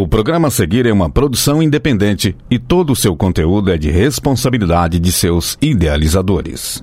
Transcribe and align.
O 0.00 0.08
programa 0.08 0.48
a 0.48 0.50
seguir 0.50 0.86
é 0.86 0.92
uma 0.94 1.10
produção 1.10 1.62
independente 1.62 2.34
e 2.50 2.58
todo 2.58 2.90
o 2.90 2.96
seu 2.96 3.14
conteúdo 3.14 3.70
é 3.70 3.76
de 3.76 3.90
responsabilidade 3.90 4.98
de 4.98 5.12
seus 5.12 5.58
idealizadores. 5.60 6.82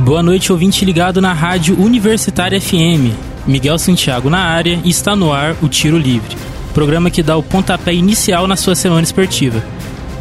Boa 0.00 0.24
noite, 0.24 0.50
ouvinte 0.50 0.84
ligado 0.84 1.20
na 1.20 1.32
Rádio 1.32 1.80
Universitária 1.80 2.60
FM. 2.60 3.14
Miguel 3.46 3.78
Santiago 3.78 4.28
na 4.28 4.40
área 4.40 4.76
e 4.84 4.90
está 4.90 5.14
no 5.14 5.32
ar 5.32 5.54
o 5.62 5.68
Tiro 5.68 5.96
Livre, 5.96 6.36
programa 6.74 7.10
que 7.10 7.22
dá 7.22 7.36
o 7.36 7.44
pontapé 7.44 7.94
inicial 7.94 8.48
na 8.48 8.56
sua 8.56 8.74
semana 8.74 9.02
esportiva. 9.02 9.64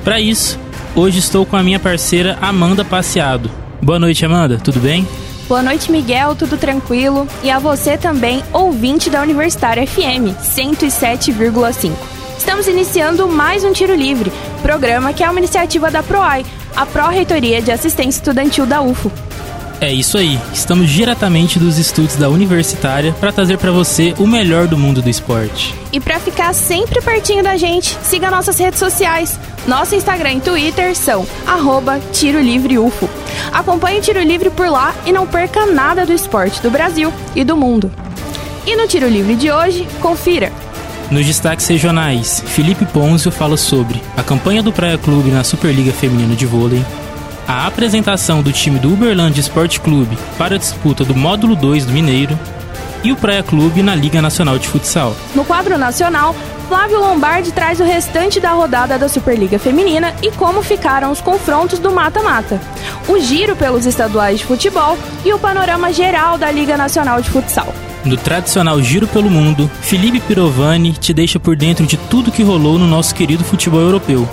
Para 0.03 0.21
isso, 0.21 0.59
hoje 0.95 1.17
estou 1.17 1.43
com 1.43 1.55
a 1.55 1.63
minha 1.63 1.79
parceira 1.79 2.37
Amanda 2.39 2.85
Passeado. 2.85 3.49
Boa 3.81 3.97
noite, 3.97 4.23
Amanda, 4.23 4.59
tudo 4.63 4.79
bem? 4.79 5.07
Boa 5.49 5.63
noite, 5.63 5.91
Miguel, 5.91 6.35
tudo 6.35 6.55
tranquilo? 6.55 7.27
E 7.41 7.49
a 7.49 7.57
você 7.57 7.97
também, 7.97 8.43
ouvinte 8.53 9.09
da 9.09 9.23
Universitária 9.23 9.87
FM 9.87 10.37
107,5. 10.39 12.17
Estamos 12.37 12.67
iniciando 12.67 13.27
mais 13.27 13.63
um 13.63 13.73
Tiro 13.73 13.95
Livre, 13.95 14.31
programa 14.61 15.11
que 15.11 15.23
é 15.23 15.29
uma 15.29 15.39
iniciativa 15.39 15.89
da 15.89 16.03
PROAI, 16.03 16.45
a 16.75 16.85
Pró-Reitoria 16.85 17.61
de 17.61 17.71
Assistência 17.71 18.19
Estudantil 18.19 18.65
da 18.65 18.81
UFO. 18.81 19.11
É 19.81 19.91
isso 19.91 20.17
aí, 20.17 20.39
estamos 20.53 20.89
diretamente 20.89 21.59
dos 21.59 21.77
estúdios 21.77 22.15
da 22.15 22.29
Universitária 22.29 23.13
para 23.19 23.31
trazer 23.31 23.57
para 23.57 23.71
você 23.71 24.13
o 24.17 24.25
melhor 24.25 24.67
do 24.67 24.77
mundo 24.77 25.01
do 25.01 25.09
esporte. 25.09 25.75
E 25.91 25.99
para 25.99 26.19
ficar 26.19 26.53
sempre 26.53 27.01
pertinho 27.01 27.43
da 27.43 27.57
gente, 27.57 27.97
siga 28.03 28.31
nossas 28.31 28.57
redes 28.57 28.79
sociais. 28.79 29.39
Nosso 29.67 29.93
Instagram 29.93 30.33
e 30.33 30.41
Twitter 30.41 30.95
são 30.95 31.27
arroba 31.45 31.99
Tiro 32.11 32.39
Livre 32.39 32.79
UFO. 32.79 33.09
Acompanhe 33.51 33.99
o 33.99 34.01
Tiro 34.01 34.21
Livre 34.21 34.49
por 34.49 34.67
lá 34.67 34.95
e 35.05 35.11
não 35.11 35.27
perca 35.27 35.65
nada 35.65 36.05
do 36.05 36.13
esporte 36.13 36.61
do 36.61 36.71
Brasil 36.71 37.13
e 37.35 37.43
do 37.43 37.57
mundo. 37.57 37.91
E 38.65 38.75
no 38.75 38.87
Tiro 38.87 39.07
Livre 39.07 39.35
de 39.35 39.51
hoje, 39.51 39.87
confira. 40.01 40.51
Nos 41.09 41.25
destaques 41.25 41.65
regionais, 41.67 42.43
Felipe 42.47 42.85
Ponzio 42.85 43.31
fala 43.31 43.55
sobre 43.55 44.01
a 44.17 44.23
campanha 44.23 44.61
do 44.61 44.73
Praia 44.73 44.97
Clube 44.97 45.31
na 45.31 45.41
Superliga 45.41 45.93
Feminina 45.93 46.35
de 46.35 46.45
Vôlei, 46.45 46.85
a 47.47 47.65
apresentação 47.65 48.41
do 48.41 48.51
time 48.51 48.77
do 48.77 48.91
Uberlândia 48.91 49.39
Esporte 49.39 49.79
Clube 49.79 50.17
para 50.37 50.55
a 50.55 50.57
disputa 50.57 51.05
do 51.05 51.15
módulo 51.15 51.55
2 51.55 51.85
do 51.85 51.93
Mineiro 51.93 52.37
e 53.05 53.13
o 53.13 53.15
Praia 53.15 53.41
Clube 53.41 53.81
na 53.81 53.95
Liga 53.95 54.21
Nacional 54.21 54.59
de 54.59 54.67
Futsal. 54.67 55.15
No 55.33 55.45
quadro 55.45 55.77
nacional, 55.77 56.35
Flávio 56.67 56.99
Lombardi 56.99 57.53
traz 57.53 57.79
o 57.79 57.85
restante 57.85 58.41
da 58.41 58.51
rodada 58.51 58.99
da 58.99 59.07
Superliga 59.07 59.57
Feminina 59.57 60.13
e 60.21 60.29
como 60.31 60.61
ficaram 60.61 61.09
os 61.09 61.21
confrontos 61.21 61.79
do 61.79 61.89
mata-mata, 61.89 62.59
o 63.07 63.17
giro 63.17 63.55
pelos 63.55 63.85
estaduais 63.85 64.39
de 64.39 64.45
futebol 64.45 64.97
e 65.23 65.31
o 65.31 65.39
panorama 65.39 65.93
geral 65.93 66.37
da 66.37 66.51
Liga 66.51 66.75
Nacional 66.75 67.21
de 67.21 67.29
Futsal. 67.29 67.73
No 68.05 68.15
tradicional 68.15 68.81
Giro 68.81 69.07
pelo 69.07 69.29
Mundo, 69.29 69.69
Felipe 69.81 70.19
Pirovani 70.19 70.93
te 70.93 71.13
deixa 71.13 71.39
por 71.39 71.55
dentro 71.55 71.85
de 71.85 71.97
tudo 71.97 72.31
que 72.31 72.43
rolou 72.43 72.77
no 72.79 72.87
nosso 72.87 73.13
querido 73.13 73.43
futebol 73.43 73.81
europeu. 73.81 74.27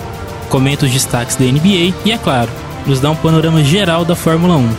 Comenta 0.49 0.85
os 0.85 0.91
destaques 0.91 1.35
da 1.35 1.45
NBA 1.45 1.93
e, 2.05 2.11
é 2.11 2.17
claro, 2.17 2.49
nos 2.85 2.99
dá 2.99 3.09
um 3.09 3.15
panorama 3.15 3.63
geral 3.63 4.05
da 4.05 4.15
Fórmula 4.15 4.55
1. 4.55 4.69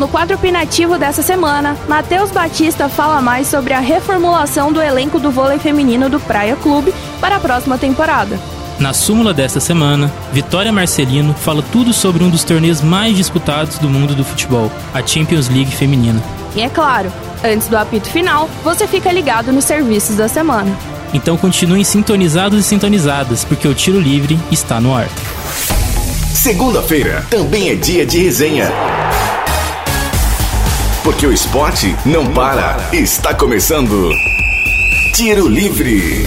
No 0.00 0.08
quadro 0.08 0.34
opinativo 0.34 0.96
dessa 0.96 1.22
semana, 1.22 1.76
Matheus 1.86 2.30
Batista 2.30 2.88
fala 2.88 3.20
mais 3.20 3.46
sobre 3.46 3.74
a 3.74 3.80
reformulação 3.80 4.72
do 4.72 4.80
elenco 4.80 5.20
do 5.20 5.30
vôlei 5.30 5.58
feminino 5.58 6.08
do 6.08 6.18
Praia 6.18 6.56
Clube 6.56 6.94
para 7.20 7.36
a 7.36 7.40
próxima 7.40 7.76
temporada. 7.76 8.40
Na 8.78 8.94
súmula 8.94 9.34
desta 9.34 9.60
semana, 9.60 10.10
Vitória 10.32 10.72
Marcelino 10.72 11.34
fala 11.34 11.62
tudo 11.70 11.92
sobre 11.92 12.24
um 12.24 12.30
dos 12.30 12.44
torneios 12.44 12.80
mais 12.80 13.14
disputados 13.14 13.78
do 13.78 13.90
mundo 13.90 14.14
do 14.14 14.24
futebol, 14.24 14.72
a 14.94 15.06
Champions 15.06 15.50
League 15.50 15.70
Feminina. 15.70 16.22
E 16.54 16.62
é 16.62 16.68
claro, 16.68 17.12
antes 17.44 17.68
do 17.68 17.76
apito 17.76 18.08
final, 18.08 18.48
você 18.62 18.86
fica 18.86 19.12
ligado 19.12 19.52
nos 19.52 19.64
serviços 19.64 20.16
da 20.16 20.28
semana. 20.28 20.76
Então 21.12 21.36
continuem 21.36 21.82
sintonizados 21.84 22.60
e 22.60 22.62
sintonizadas, 22.62 23.44
porque 23.44 23.66
o 23.66 23.74
Tiro 23.74 24.00
Livre 24.00 24.38
está 24.50 24.80
no 24.80 24.94
ar. 24.94 25.08
Segunda-feira 26.34 27.26
também 27.30 27.70
é 27.70 27.74
dia 27.74 28.06
de 28.06 28.22
resenha. 28.22 28.70
Porque 31.02 31.26
o 31.26 31.32
esporte 31.32 31.94
não 32.04 32.26
para. 32.26 32.76
Está 32.92 33.34
começando. 33.34 34.10
Tiro 35.14 35.48
Livre. 35.48 36.26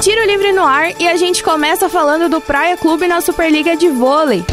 Tiro 0.00 0.26
Livre 0.26 0.52
no 0.52 0.64
ar 0.64 0.90
e 0.98 1.06
a 1.06 1.16
gente 1.16 1.42
começa 1.42 1.88
falando 1.88 2.28
do 2.28 2.40
Praia 2.40 2.76
Clube 2.76 3.06
na 3.06 3.20
Superliga 3.20 3.76
de 3.76 3.88
Vôlei. 3.88 4.44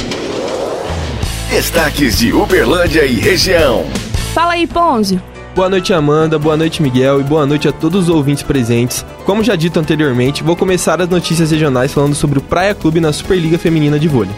Destaques 1.49 2.19
de 2.19 2.31
Uberlândia 2.31 3.05
e 3.05 3.15
região. 3.15 3.85
Fala 4.33 4.53
aí, 4.53 4.67
Ponzio. 4.67 5.21
Boa 5.55 5.69
noite, 5.69 5.91
Amanda. 5.91 6.37
Boa 6.37 6.55
noite, 6.55 6.81
Miguel. 6.81 7.19
E 7.19 7.23
boa 7.23 7.45
noite 7.45 7.67
a 7.67 7.71
todos 7.71 8.03
os 8.03 8.09
ouvintes 8.09 8.43
presentes. 8.43 9.05
Como 9.25 9.43
já 9.43 9.55
dito 9.55 9.79
anteriormente, 9.79 10.43
vou 10.43 10.55
começar 10.55 11.01
as 11.01 11.09
notícias 11.09 11.51
regionais 11.51 11.91
falando 11.91 12.15
sobre 12.15 12.39
o 12.39 12.41
Praia 12.41 12.75
Clube 12.75 12.99
na 12.99 13.11
Superliga 13.11 13.57
Feminina 13.57 13.99
de 13.99 14.07
Vôlei. 14.07 14.31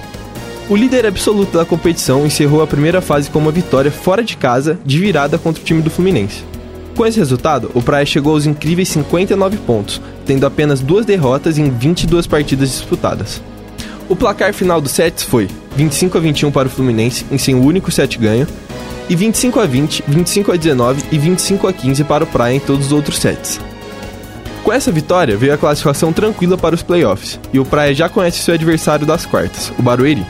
O 0.69 0.75
líder 0.75 1.05
absoluto 1.05 1.57
da 1.57 1.65
competição 1.65 2.25
encerrou 2.25 2.63
a 2.63 2.67
primeira 2.67 3.01
fase 3.01 3.29
com 3.29 3.39
uma 3.39 3.51
vitória 3.51 3.91
fora 3.91 4.23
de 4.23 4.37
casa, 4.37 4.79
de 4.85 4.97
virada 4.97 5.37
contra 5.37 5.61
o 5.61 5.65
time 5.65 5.81
do 5.81 5.89
Fluminense. 5.89 6.45
Com 6.95 7.05
esse 7.05 7.19
resultado, 7.19 7.69
o 7.73 7.81
Praia 7.81 8.05
chegou 8.05 8.33
aos 8.33 8.45
incríveis 8.45 8.87
59 8.89 9.57
pontos, 9.57 10.01
tendo 10.25 10.45
apenas 10.45 10.79
duas 10.79 11.05
derrotas 11.05 11.57
em 11.57 11.69
22 11.69 12.25
partidas 12.25 12.69
disputadas. 12.69 13.41
O 14.07 14.15
placar 14.15 14.53
final 14.53 14.79
dos 14.79 14.91
sets 14.93 15.23
foi 15.23 15.49
25 15.75 16.17
a 16.17 16.21
21 16.21 16.51
para 16.51 16.67
o 16.67 16.71
Fluminense 16.71 17.25
em 17.31 17.37
seu 17.37 17.59
único 17.59 17.91
set 17.91 18.17
ganho, 18.17 18.47
e 19.11 19.15
25 19.15 19.59
a 19.59 19.65
20, 19.65 20.05
25 20.07 20.53
a 20.53 20.55
19 20.55 21.03
e 21.11 21.17
25 21.17 21.67
a 21.67 21.73
15 21.73 22.05
para 22.05 22.23
o 22.23 22.27
Praia 22.27 22.55
em 22.55 22.61
todos 22.61 22.85
os 22.85 22.91
outros 22.93 23.19
sets. 23.19 23.59
Com 24.63 24.71
essa 24.71 24.89
vitória, 24.89 25.35
veio 25.35 25.53
a 25.53 25.57
classificação 25.57 26.13
tranquila 26.13 26.57
para 26.57 26.73
os 26.73 26.81
playoffs, 26.81 27.37
e 27.51 27.59
o 27.59 27.65
Praia 27.65 27.93
já 27.93 28.07
conhece 28.07 28.39
seu 28.39 28.53
adversário 28.53 29.05
das 29.05 29.25
quartas, 29.25 29.69
o 29.77 29.81
Barueri. 29.81 30.25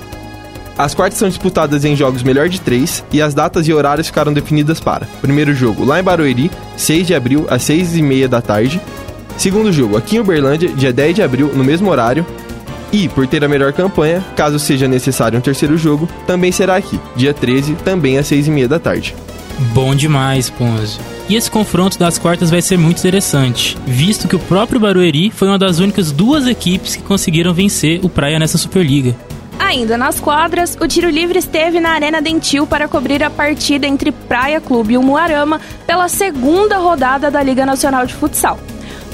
As 0.75 0.95
quartas 0.95 1.19
são 1.19 1.29
disputadas 1.29 1.85
em 1.85 1.95
jogos 1.95 2.23
melhor 2.23 2.49
de 2.49 2.59
três 2.59 3.03
e 3.11 3.21
as 3.21 3.35
datas 3.35 3.67
e 3.67 3.73
horários 3.73 4.07
ficaram 4.07 4.33
definidas 4.33 4.79
para: 4.79 5.05
primeiro 5.21 5.53
jogo 5.53 5.85
lá 5.85 5.99
em 5.99 6.03
Barueri, 6.03 6.49
6 6.75 7.05
de 7.05 7.13
abril 7.13 7.45
às 7.51 7.61
6 7.61 7.97
e 7.97 8.01
meia 8.01 8.27
da 8.27 8.41
tarde. 8.41 8.81
Segundo 9.37 9.71
jogo 9.71 9.95
aqui 9.95 10.15
em 10.15 10.19
Uberlândia, 10.21 10.69
dia 10.69 10.91
10 10.91 11.15
de 11.17 11.21
abril, 11.21 11.51
no 11.53 11.63
mesmo 11.63 11.91
horário. 11.91 12.25
E, 12.91 13.07
por 13.07 13.25
ter 13.25 13.43
a 13.43 13.47
melhor 13.47 13.71
campanha, 13.73 14.23
caso 14.35 14.59
seja 14.59 14.87
necessário 14.87 15.37
um 15.37 15.41
terceiro 15.41 15.77
jogo, 15.77 16.09
também 16.27 16.51
será 16.51 16.75
aqui, 16.75 16.99
dia 17.15 17.33
13, 17.33 17.75
também 17.75 18.17
às 18.17 18.27
6 18.27 18.47
e 18.47 18.51
meia 18.51 18.67
da 18.67 18.79
tarde. 18.79 19.15
Bom 19.73 19.95
demais, 19.95 20.49
Ponzio. 20.49 20.99
E 21.29 21.35
esse 21.35 21.49
confronto 21.49 21.97
das 21.97 22.17
quartas 22.17 22.49
vai 22.49 22.61
ser 22.61 22.77
muito 22.77 22.99
interessante, 22.99 23.77
visto 23.85 24.27
que 24.27 24.35
o 24.35 24.39
próprio 24.39 24.79
Barueri 24.79 25.31
foi 25.31 25.47
uma 25.47 25.57
das 25.57 25.79
únicas 25.79 26.11
duas 26.11 26.45
equipes 26.47 26.95
que 26.95 27.03
conseguiram 27.03 27.53
vencer 27.53 28.03
o 28.03 28.09
Praia 28.09 28.37
nessa 28.37 28.57
Superliga. 28.57 29.15
Ainda 29.57 29.97
nas 29.97 30.19
quadras, 30.19 30.75
o 30.81 30.87
tiro 30.87 31.09
livre 31.09 31.39
esteve 31.39 31.79
na 31.79 31.91
Arena 31.91 32.21
Dentil 32.21 32.67
para 32.67 32.87
cobrir 32.87 33.23
a 33.23 33.29
partida 33.29 33.87
entre 33.87 34.11
Praia 34.11 34.59
Clube 34.59 34.95
e 34.95 34.97
o 34.97 35.03
Muarama 35.03 35.61
pela 35.85 36.09
segunda 36.09 36.77
rodada 36.77 37.31
da 37.31 37.41
Liga 37.41 37.65
Nacional 37.65 38.05
de 38.05 38.13
Futsal. 38.13 38.59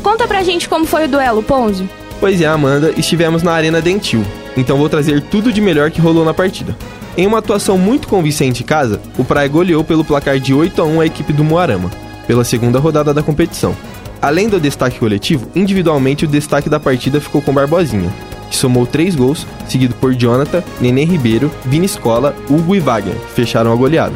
Conta 0.01 0.25
pra 0.25 0.43
gente 0.43 0.67
como 0.67 0.85
foi 0.85 1.05
o 1.05 1.07
duelo, 1.07 1.43
Ponzio. 1.43 1.87
Pois 2.19 2.41
é, 2.41 2.45
Amanda, 2.47 2.91
estivemos 2.97 3.43
na 3.43 3.51
Arena 3.51 3.79
Dentil, 3.79 4.25
então 4.55 4.77
vou 4.77 4.89
trazer 4.89 5.21
tudo 5.21 5.53
de 5.53 5.61
melhor 5.61 5.91
que 5.91 6.01
rolou 6.01 6.25
na 6.25 6.33
partida. 6.33 6.75
Em 7.15 7.27
uma 7.27 7.37
atuação 7.37 7.77
muito 7.77 8.07
convincente 8.07 8.63
em 8.63 8.65
casa, 8.65 8.99
o 9.17 9.23
Praia 9.23 9.47
goleou 9.47 9.83
pelo 9.83 10.03
placar 10.03 10.39
de 10.39 10.53
8 10.53 10.81
a 10.81 10.85
1 10.85 11.01
a 11.01 11.05
equipe 11.05 11.31
do 11.31 11.43
Moarama, 11.43 11.91
pela 12.25 12.43
segunda 12.43 12.79
rodada 12.79 13.13
da 13.13 13.21
competição. 13.21 13.75
Além 14.19 14.49
do 14.49 14.59
destaque 14.59 14.99
coletivo, 14.99 15.47
individualmente 15.55 16.25
o 16.25 16.27
destaque 16.27 16.69
da 16.69 16.79
partida 16.79 17.21
ficou 17.21 17.39
com 17.39 17.53
Barbosinha, 17.53 18.11
que 18.49 18.57
somou 18.57 18.87
3 18.87 19.15
gols, 19.15 19.45
seguido 19.67 19.93
por 19.95 20.13
Jonathan, 20.15 20.63
Nenê 20.81 21.05
Ribeiro, 21.05 21.51
Vini 21.65 21.85
Escola, 21.85 22.35
Hugo 22.49 22.75
e 22.75 22.79
Wagner, 22.79 23.15
que 23.15 23.33
fecharam 23.33 23.71
a 23.71 23.75
goleada. 23.75 24.15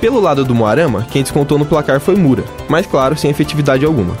Pelo 0.00 0.18
lado 0.18 0.44
do 0.44 0.54
Moarama, 0.54 1.06
quem 1.10 1.22
descontou 1.22 1.58
no 1.58 1.66
placar 1.66 2.00
foi 2.00 2.16
Mura, 2.16 2.42
mas 2.68 2.86
claro, 2.86 3.16
sem 3.16 3.30
efetividade 3.30 3.84
alguma. 3.84 4.16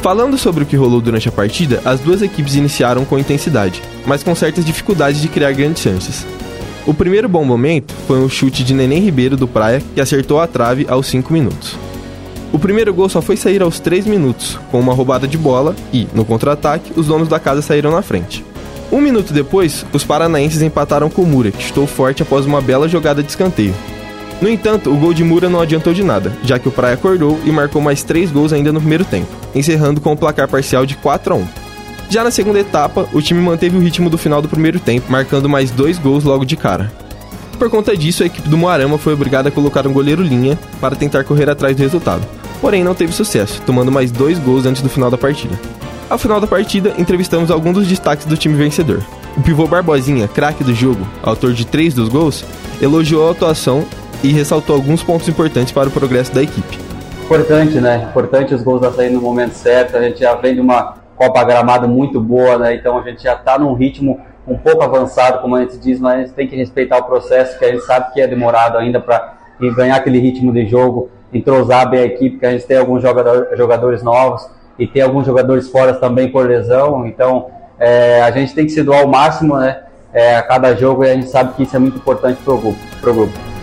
Falando 0.00 0.38
sobre 0.38 0.62
o 0.62 0.66
que 0.66 0.76
rolou 0.76 1.00
durante 1.00 1.28
a 1.28 1.32
partida, 1.32 1.82
as 1.84 2.00
duas 2.00 2.22
equipes 2.22 2.54
iniciaram 2.54 3.04
com 3.04 3.18
intensidade, 3.18 3.82
mas 4.06 4.22
com 4.22 4.34
certas 4.34 4.64
dificuldades 4.64 5.20
de 5.20 5.28
criar 5.28 5.52
grandes 5.52 5.82
chances. 5.82 6.24
O 6.86 6.94
primeiro 6.94 7.28
bom 7.28 7.44
momento 7.44 7.92
foi 8.06 8.18
um 8.18 8.28
chute 8.28 8.64
de 8.64 8.72
Neném 8.72 9.00
Ribeiro 9.00 9.36
do 9.36 9.48
Praia, 9.48 9.82
que 9.94 10.00
acertou 10.00 10.40
a 10.40 10.46
trave 10.46 10.86
aos 10.88 11.06
5 11.08 11.32
minutos. 11.32 11.76
O 12.52 12.58
primeiro 12.58 12.94
gol 12.94 13.08
só 13.08 13.20
foi 13.20 13.36
sair 13.36 13.60
aos 13.60 13.78
3 13.80 14.06
minutos, 14.06 14.58
com 14.70 14.80
uma 14.80 14.94
roubada 14.94 15.28
de 15.28 15.36
bola 15.36 15.76
e, 15.92 16.08
no 16.14 16.24
contra-ataque, 16.24 16.92
os 16.96 17.06
donos 17.06 17.28
da 17.28 17.38
casa 17.38 17.60
saíram 17.60 17.90
na 17.90 18.00
frente. 18.00 18.42
Um 18.90 19.02
minuto 19.02 19.34
depois, 19.34 19.84
os 19.92 20.04
paranaenses 20.04 20.62
empataram 20.62 21.10
com 21.10 21.22
o 21.22 21.26
Mura, 21.26 21.50
que 21.50 21.62
chutou 21.62 21.86
forte 21.86 22.22
após 22.22 22.46
uma 22.46 22.62
bela 22.62 22.88
jogada 22.88 23.22
de 23.22 23.28
escanteio. 23.28 23.74
No 24.40 24.48
entanto, 24.48 24.90
o 24.90 24.96
gol 24.96 25.12
de 25.12 25.24
Mura 25.24 25.48
não 25.48 25.60
adiantou 25.60 25.92
de 25.92 26.04
nada, 26.04 26.32
já 26.44 26.58
que 26.58 26.68
o 26.68 26.72
Praia 26.72 26.94
acordou 26.94 27.40
e 27.44 27.50
marcou 27.50 27.82
mais 27.82 28.04
três 28.04 28.30
gols 28.30 28.52
ainda 28.52 28.72
no 28.72 28.78
primeiro 28.80 29.04
tempo, 29.04 29.28
encerrando 29.52 30.00
com 30.00 30.12
o 30.12 30.16
placar 30.16 30.46
parcial 30.46 30.86
de 30.86 30.94
4 30.96 31.34
a 31.34 31.36
1. 31.36 31.48
Já 32.08 32.22
na 32.22 32.30
segunda 32.30 32.60
etapa, 32.60 33.08
o 33.12 33.20
time 33.20 33.40
manteve 33.40 33.76
o 33.76 33.80
ritmo 33.80 34.08
do 34.08 34.16
final 34.16 34.40
do 34.40 34.48
primeiro 34.48 34.78
tempo, 34.78 35.10
marcando 35.10 35.48
mais 35.48 35.70
dois 35.72 35.98
gols 35.98 36.22
logo 36.22 36.44
de 36.44 36.56
cara. 36.56 36.92
Por 37.58 37.68
conta 37.68 37.96
disso, 37.96 38.22
a 38.22 38.26
equipe 38.26 38.48
do 38.48 38.56
Moarama 38.56 38.96
foi 38.96 39.12
obrigada 39.12 39.48
a 39.48 39.52
colocar 39.52 39.86
um 39.88 39.92
goleiro 39.92 40.22
linha 40.22 40.56
para 40.80 40.94
tentar 40.94 41.24
correr 41.24 41.50
atrás 41.50 41.76
do 41.76 41.82
resultado, 41.82 42.22
porém 42.60 42.84
não 42.84 42.94
teve 42.94 43.12
sucesso, 43.12 43.60
tomando 43.66 43.90
mais 43.90 44.12
dois 44.12 44.38
gols 44.38 44.64
antes 44.64 44.80
do 44.80 44.88
final 44.88 45.10
da 45.10 45.18
partida. 45.18 45.58
Ao 46.08 46.16
final 46.16 46.40
da 46.40 46.46
partida, 46.46 46.94
entrevistamos 46.96 47.50
alguns 47.50 47.74
dos 47.74 47.88
destaques 47.88 48.24
do 48.24 48.36
time 48.36 48.54
vencedor. 48.54 49.02
O 49.36 49.42
pivô 49.42 49.66
Barbosinha, 49.66 50.28
craque 50.28 50.62
do 50.62 50.74
jogo, 50.74 51.06
autor 51.22 51.52
de 51.52 51.66
três 51.66 51.92
dos 51.92 52.08
gols, 52.08 52.44
elogiou 52.80 53.28
a 53.28 53.32
atuação 53.32 53.84
e 54.22 54.32
ressaltou 54.32 54.76
alguns 54.76 55.02
pontos 55.02 55.28
importantes 55.28 55.72
para 55.72 55.88
o 55.88 55.92
progresso 55.92 56.34
da 56.34 56.42
equipe. 56.42 56.78
Importante, 57.24 57.78
né? 57.78 58.08
Importante 58.10 58.54
os 58.54 58.62
gols 58.62 58.80
sair 58.94 59.10
no 59.10 59.20
momento 59.20 59.52
certo. 59.52 59.96
A 59.96 60.02
gente 60.02 60.20
já 60.20 60.34
vem 60.34 60.54
de 60.54 60.60
uma 60.60 60.94
Copa 61.14 61.44
Gramada 61.44 61.86
muito 61.86 62.20
boa, 62.20 62.56
né? 62.58 62.74
Então 62.74 62.96
a 62.96 63.02
gente 63.02 63.22
já 63.22 63.34
está 63.34 63.58
num 63.58 63.74
ritmo 63.74 64.20
um 64.46 64.56
pouco 64.56 64.82
avançado, 64.82 65.40
como 65.42 65.56
a 65.56 65.60
gente 65.60 65.76
diz, 65.78 66.00
mas 66.00 66.14
a 66.14 66.18
gente 66.20 66.32
tem 66.32 66.48
que 66.48 66.56
respeitar 66.56 66.96
o 66.98 67.04
processo, 67.04 67.58
que 67.58 67.64
a 67.64 67.72
gente 67.72 67.84
sabe 67.84 68.12
que 68.14 68.20
é 68.20 68.26
demorado 68.26 68.78
ainda 68.78 68.98
para 68.98 69.34
ganhar 69.76 69.96
aquele 69.96 70.18
ritmo 70.18 70.52
de 70.52 70.66
jogo, 70.66 71.10
entrosar 71.32 71.90
bem 71.90 72.00
a 72.00 72.04
equipe, 72.04 72.38
que 72.38 72.46
a 72.46 72.50
gente 72.52 72.64
tem 72.64 72.78
alguns 72.78 73.02
jogador, 73.02 73.48
jogadores 73.56 74.02
novos 74.02 74.48
e 74.78 74.86
tem 74.86 75.02
alguns 75.02 75.26
jogadores 75.26 75.68
fora 75.68 75.92
também 75.94 76.30
por 76.30 76.46
lesão. 76.46 77.06
Então 77.06 77.48
é, 77.78 78.22
a 78.22 78.30
gente 78.30 78.54
tem 78.54 78.64
que 78.64 78.72
se 78.72 78.82
doar 78.82 79.00
ao 79.00 79.08
máximo, 79.08 79.56
né? 79.58 79.82
É, 80.14 80.36
a 80.36 80.42
cada 80.42 80.74
jogo 80.74 81.04
e 81.04 81.10
a 81.10 81.14
gente 81.14 81.28
sabe 81.28 81.52
que 81.52 81.64
isso 81.64 81.76
é 81.76 81.78
muito 81.78 81.98
importante 81.98 82.40
para 82.42 82.54
o 82.54 82.58
grupo, 82.58 82.78
grupo. 83.02 83.57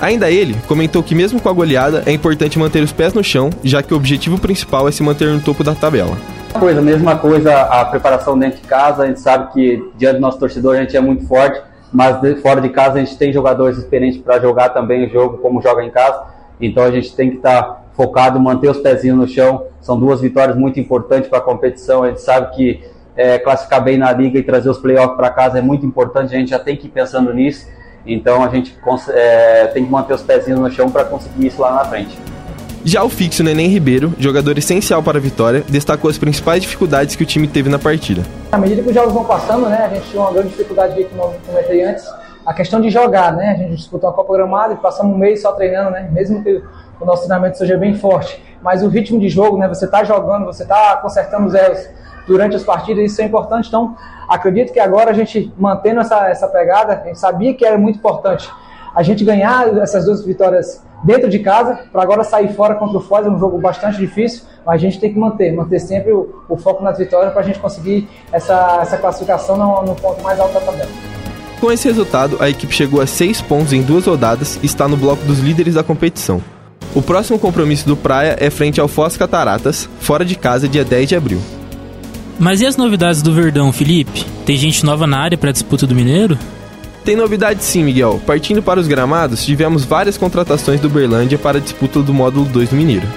Ainda 0.00 0.30
ele 0.30 0.54
comentou 0.68 1.02
que, 1.02 1.14
mesmo 1.14 1.40
com 1.40 1.48
a 1.48 1.52
goleada, 1.52 2.04
é 2.06 2.12
importante 2.12 2.58
manter 2.58 2.82
os 2.82 2.92
pés 2.92 3.12
no 3.12 3.24
chão, 3.24 3.50
já 3.64 3.82
que 3.82 3.92
o 3.92 3.96
objetivo 3.96 4.38
principal 4.38 4.88
é 4.88 4.92
se 4.92 5.02
manter 5.02 5.28
no 5.28 5.40
topo 5.40 5.64
da 5.64 5.74
tabela. 5.74 6.16
Coisa, 6.52 6.80
mesma 6.80 7.16
coisa 7.16 7.62
a 7.62 7.84
preparação 7.84 8.38
dentro 8.38 8.60
de 8.60 8.66
casa, 8.66 9.02
a 9.02 9.06
gente 9.06 9.20
sabe 9.20 9.52
que 9.52 9.90
diante 9.96 10.14
do 10.14 10.20
nosso 10.20 10.38
torcedor 10.38 10.76
a 10.76 10.80
gente 10.80 10.96
é 10.96 11.00
muito 11.00 11.26
forte, 11.26 11.60
mas 11.92 12.20
de, 12.20 12.36
fora 12.36 12.60
de 12.60 12.68
casa 12.68 12.98
a 12.98 13.04
gente 13.04 13.16
tem 13.18 13.32
jogadores 13.32 13.76
experientes 13.76 14.20
para 14.20 14.38
jogar 14.40 14.68
também 14.70 15.06
o 15.06 15.10
jogo 15.10 15.38
como 15.38 15.60
joga 15.60 15.82
em 15.82 15.90
casa, 15.90 16.22
então 16.60 16.84
a 16.84 16.90
gente 16.90 17.14
tem 17.14 17.30
que 17.30 17.36
estar 17.36 17.62
tá 17.62 17.82
focado, 17.94 18.38
manter 18.38 18.70
os 18.70 18.78
pezinhos 18.78 19.18
no 19.18 19.26
chão, 19.26 19.64
são 19.80 19.98
duas 19.98 20.20
vitórias 20.20 20.56
muito 20.56 20.78
importantes 20.78 21.28
para 21.28 21.38
a 21.38 21.42
competição, 21.42 22.04
a 22.04 22.08
gente 22.08 22.20
sabe 22.20 22.54
que 22.54 22.80
é, 23.16 23.36
classificar 23.36 23.82
bem 23.82 23.98
na 23.98 24.12
liga 24.12 24.38
e 24.38 24.42
trazer 24.44 24.70
os 24.70 24.78
playoffs 24.78 25.16
para 25.16 25.28
casa 25.30 25.58
é 25.58 25.62
muito 25.62 25.84
importante, 25.84 26.34
a 26.34 26.38
gente 26.38 26.50
já 26.50 26.58
tem 26.58 26.76
que 26.76 26.86
ir 26.86 26.90
pensando 26.90 27.34
nisso. 27.34 27.66
Então 28.06 28.42
a 28.42 28.48
gente 28.48 28.76
é, 29.10 29.66
tem 29.68 29.84
que 29.84 29.90
manter 29.90 30.14
os 30.14 30.22
pezinhos 30.22 30.60
no 30.60 30.70
chão 30.70 30.90
para 30.90 31.04
conseguir 31.04 31.46
isso 31.46 31.60
lá 31.60 31.74
na 31.74 31.84
frente. 31.84 32.18
Já 32.84 33.02
o 33.02 33.08
fixo 33.08 33.42
Neném 33.42 33.68
Ribeiro, 33.68 34.14
jogador 34.18 34.56
essencial 34.56 35.02
para 35.02 35.18
a 35.18 35.20
vitória, 35.20 35.64
destacou 35.68 36.08
as 36.08 36.16
principais 36.16 36.62
dificuldades 36.62 37.16
que 37.16 37.22
o 37.22 37.26
time 37.26 37.46
teve 37.46 37.68
na 37.68 37.78
partida. 37.78 38.22
À 38.52 38.56
medida 38.56 38.82
que 38.82 38.88
os 38.88 38.94
jogos 38.94 39.12
vão 39.12 39.24
passando, 39.24 39.68
né, 39.68 39.84
a 39.90 39.94
gente 39.94 40.08
tinha 40.08 40.22
uma 40.22 40.32
grande 40.32 40.48
dificuldade, 40.48 41.04
como 41.04 41.22
eu 41.22 41.34
comentei 41.46 41.84
antes, 41.84 42.04
a 42.46 42.54
questão 42.54 42.80
de 42.80 42.88
jogar, 42.88 43.36
né? 43.36 43.50
A 43.50 43.54
gente 43.54 43.76
disputou 43.76 44.08
uma 44.08 44.16
Copa 44.16 44.32
Gramada 44.32 44.72
e 44.72 44.76
passamos 44.76 45.14
um 45.14 45.18
mês 45.18 45.42
só 45.42 45.52
treinando, 45.52 45.90
né? 45.90 46.08
Mesmo 46.10 46.42
que 46.42 46.62
o 46.98 47.04
nosso 47.04 47.26
treinamento 47.26 47.58
seja 47.58 47.76
bem 47.76 47.94
forte, 47.94 48.42
mas 48.62 48.82
o 48.82 48.88
ritmo 48.88 49.20
de 49.20 49.28
jogo, 49.28 49.58
né? 49.58 49.68
Você 49.68 49.84
está 49.84 50.02
jogando, 50.02 50.46
você 50.46 50.62
está 50.62 50.96
consertando 50.96 51.46
os 51.46 51.54
erros 51.54 51.86
durante 52.28 52.54
as 52.54 52.62
partidas, 52.62 53.10
isso 53.10 53.20
é 53.20 53.24
importante. 53.24 53.66
Então, 53.66 53.96
acredito 54.28 54.72
que 54.72 54.78
agora 54.78 55.10
a 55.10 55.14
gente 55.14 55.52
mantendo 55.58 56.00
essa, 56.00 56.28
essa 56.28 56.46
pegada, 56.46 56.92
a 56.92 57.06
gente 57.06 57.18
sabia 57.18 57.54
que 57.54 57.64
era 57.64 57.76
muito 57.76 57.96
importante 57.96 58.48
a 58.94 59.02
gente 59.02 59.24
ganhar 59.24 59.76
essas 59.78 60.04
duas 60.04 60.24
vitórias 60.24 60.82
dentro 61.02 61.28
de 61.28 61.38
casa, 61.38 61.84
para 61.92 62.02
agora 62.02 62.24
sair 62.24 62.52
fora 62.54 62.74
contra 62.74 62.98
o 62.98 63.00
Foz, 63.00 63.24
é 63.26 63.30
um 63.30 63.38
jogo 63.38 63.58
bastante 63.58 63.98
difícil, 63.98 64.42
mas 64.66 64.74
a 64.74 64.78
gente 64.78 64.98
tem 64.98 65.12
que 65.12 65.18
manter, 65.18 65.52
manter 65.52 65.78
sempre 65.78 66.12
o, 66.12 66.42
o 66.48 66.56
foco 66.56 66.82
nas 66.82 66.98
vitórias 66.98 67.32
para 67.32 67.42
a 67.42 67.44
gente 67.44 67.58
conseguir 67.58 68.08
essa, 68.32 68.80
essa 68.82 68.98
classificação 68.98 69.56
no, 69.56 69.82
no 69.84 69.94
ponto 69.94 70.22
mais 70.22 70.38
alto 70.40 70.54
da 70.54 70.60
tabela. 70.60 70.90
Com 71.60 71.72
esse 71.72 71.88
resultado, 71.88 72.36
a 72.40 72.48
equipe 72.48 72.72
chegou 72.72 73.00
a 73.00 73.06
seis 73.06 73.40
pontos 73.40 73.72
em 73.72 73.82
duas 73.82 74.06
rodadas 74.06 74.58
e 74.62 74.66
está 74.66 74.88
no 74.88 74.96
bloco 74.96 75.24
dos 75.24 75.38
líderes 75.38 75.74
da 75.74 75.84
competição. 75.84 76.42
O 76.94 77.02
próximo 77.02 77.38
compromisso 77.38 77.86
do 77.86 77.96
Praia 77.96 78.36
é 78.40 78.50
frente 78.50 78.80
ao 78.80 78.88
Foz 78.88 79.16
Cataratas, 79.16 79.88
fora 80.00 80.24
de 80.24 80.34
casa, 80.34 80.68
dia 80.68 80.84
10 80.84 81.08
de 81.08 81.16
abril. 81.16 81.40
Mas 82.38 82.60
e 82.60 82.66
as 82.66 82.76
novidades 82.76 83.20
do 83.20 83.32
Verdão, 83.32 83.72
Felipe? 83.72 84.24
Tem 84.46 84.56
gente 84.56 84.84
nova 84.84 85.08
na 85.08 85.18
área 85.18 85.36
para 85.36 85.50
a 85.50 85.52
disputa 85.52 85.86
do 85.86 85.94
Mineiro? 85.94 86.38
Tem 87.04 87.16
novidade 87.16 87.64
sim, 87.64 87.82
Miguel. 87.82 88.20
Partindo 88.24 88.62
para 88.62 88.78
os 88.78 88.86
gramados, 88.86 89.44
tivemos 89.44 89.84
várias 89.84 90.16
contratações 90.16 90.80
do 90.80 90.88
Berlândia 90.88 91.36
para 91.36 91.58
a 91.58 91.60
disputa 91.60 92.00
do 92.00 92.14
módulo 92.14 92.44
2 92.46 92.68
do 92.68 92.76
Mineiro. 92.76 93.08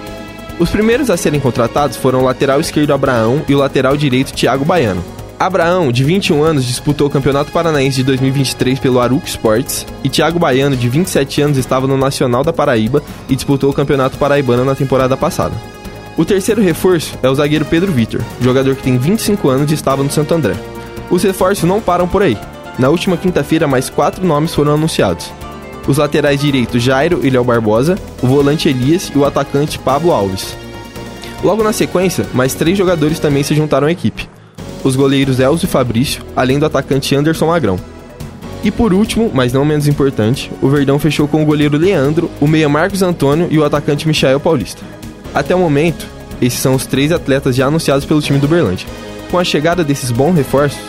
Os 0.58 0.72
primeiros 0.72 1.10
a 1.12 1.18
serem 1.18 1.40
contratados 1.40 1.98
foram 1.98 2.22
o 2.22 2.26
lateral 2.26 2.60
esquerdo 2.60 2.94
Abraão 2.94 3.44
e 3.48 3.54
o 3.54 3.60
lateral 3.60 3.96
direito 3.96 4.34
Thiago 4.34 4.66
Baiano. 4.66 5.04
Abraão, 5.38 5.92
de 5.92 6.04
21 6.04 6.44
anos, 6.44 6.66
disputou 6.66 7.08
o 7.08 7.10
Campeonato 7.10 7.52
Paranaense 7.52 7.98
de 7.98 8.04
2023 8.04 8.80
pelo 8.80 9.00
Aruco 9.00 9.28
Sports 9.28 9.86
e 10.04 10.10
Thiago 10.10 10.40
Baiano, 10.40 10.76
de 10.76 10.88
27 10.88 11.42
anos, 11.42 11.58
estava 11.58 11.86
no 11.86 11.98
Nacional 11.98 12.44
da 12.44 12.54
Paraíba 12.54 13.04
e 13.28 13.36
disputou 13.36 13.70
o 13.70 13.74
Campeonato 13.74 14.18
Paraibano 14.18 14.66
na 14.66 14.76
temporada 14.76 15.18
passada. 15.18 15.56
O 16.18 16.26
terceiro 16.26 16.62
reforço 16.62 17.18
é 17.24 17.30
o 17.30 17.36
zagueiro 17.36 17.64
Pedro 17.66 17.92
Vitor, 17.92 18.22
jogador 18.42 18.76
que 18.76 18.84
tem 18.84 18.98
25 18.98 19.48
anos 19.48 19.72
e 19.72 19.74
estava 19.74 20.04
no 20.04 20.12
Santo 20.12 20.34
André. 20.34 20.56
Os 21.10 21.24
reforços 21.24 21.64
não 21.64 21.80
param 21.80 22.08
por 22.08 22.22
aí. 22.22 22.38
Na 22.78 22.90
última 22.90 23.18
quinta-feira, 23.18 23.68
mais 23.68 23.90
quatro 23.90 24.26
nomes 24.26 24.54
foram 24.54 24.74
anunciados. 24.74 25.32
Os 25.88 25.98
laterais 25.98 26.40
direitos 26.40 26.84
Jairo 26.84 27.22
e 27.24 27.30
Léo 27.30 27.44
Barbosa, 27.44 27.98
o 28.22 28.28
volante 28.28 28.70
Elias 28.70 29.12
e 29.14 29.18
o 29.18 29.26
atacante 29.26 29.80
Pablo 29.80 30.12
Alves. 30.12 30.56
Logo 31.44 31.64
na 31.64 31.74
sequência, 31.74 32.26
mais 32.34 32.54
três 32.54 32.78
jogadores 32.78 33.20
também 33.20 33.42
se 33.42 33.56
juntaram 33.56 33.88
à 33.88 33.92
equipe. 33.92 34.30
Os 34.84 34.96
goleiros 34.96 35.40
Elzo 35.40 35.66
e 35.66 35.68
Fabrício, 35.70 36.24
além 36.36 36.60
do 36.60 36.66
atacante 36.66 37.16
Anderson 37.16 37.48
Magrão. 37.48 37.80
E 38.64 38.70
por 38.70 38.94
último, 38.94 39.32
mas 39.34 39.54
não 39.54 39.66
menos 39.66 39.88
importante, 39.88 40.52
o 40.62 40.70
Verdão 40.70 41.00
fechou 41.00 41.28
com 41.28 41.42
o 41.42 41.46
goleiro 41.46 41.78
Leandro, 41.78 42.30
o 42.40 42.48
meia 42.48 42.70
Marcos 42.70 43.02
Antônio 43.02 43.48
e 43.50 43.58
o 43.58 43.66
atacante 43.66 44.08
Michael 44.08 44.40
Paulista. 44.40 44.82
Até 45.34 45.56
o 45.56 45.60
momento, 45.60 46.08
esses 46.42 46.60
são 46.60 46.76
os 46.76 46.86
três 46.86 47.12
atletas 47.12 47.56
já 47.56 47.68
anunciados 47.68 48.06
pelo 48.06 48.22
time 48.22 48.40
do 48.40 48.48
Berlândia. 48.48 48.88
Com 49.30 49.40
a 49.40 49.44
chegada 49.44 49.84
desses 49.84 50.12
bons 50.12 50.34
reforços, 50.36 50.80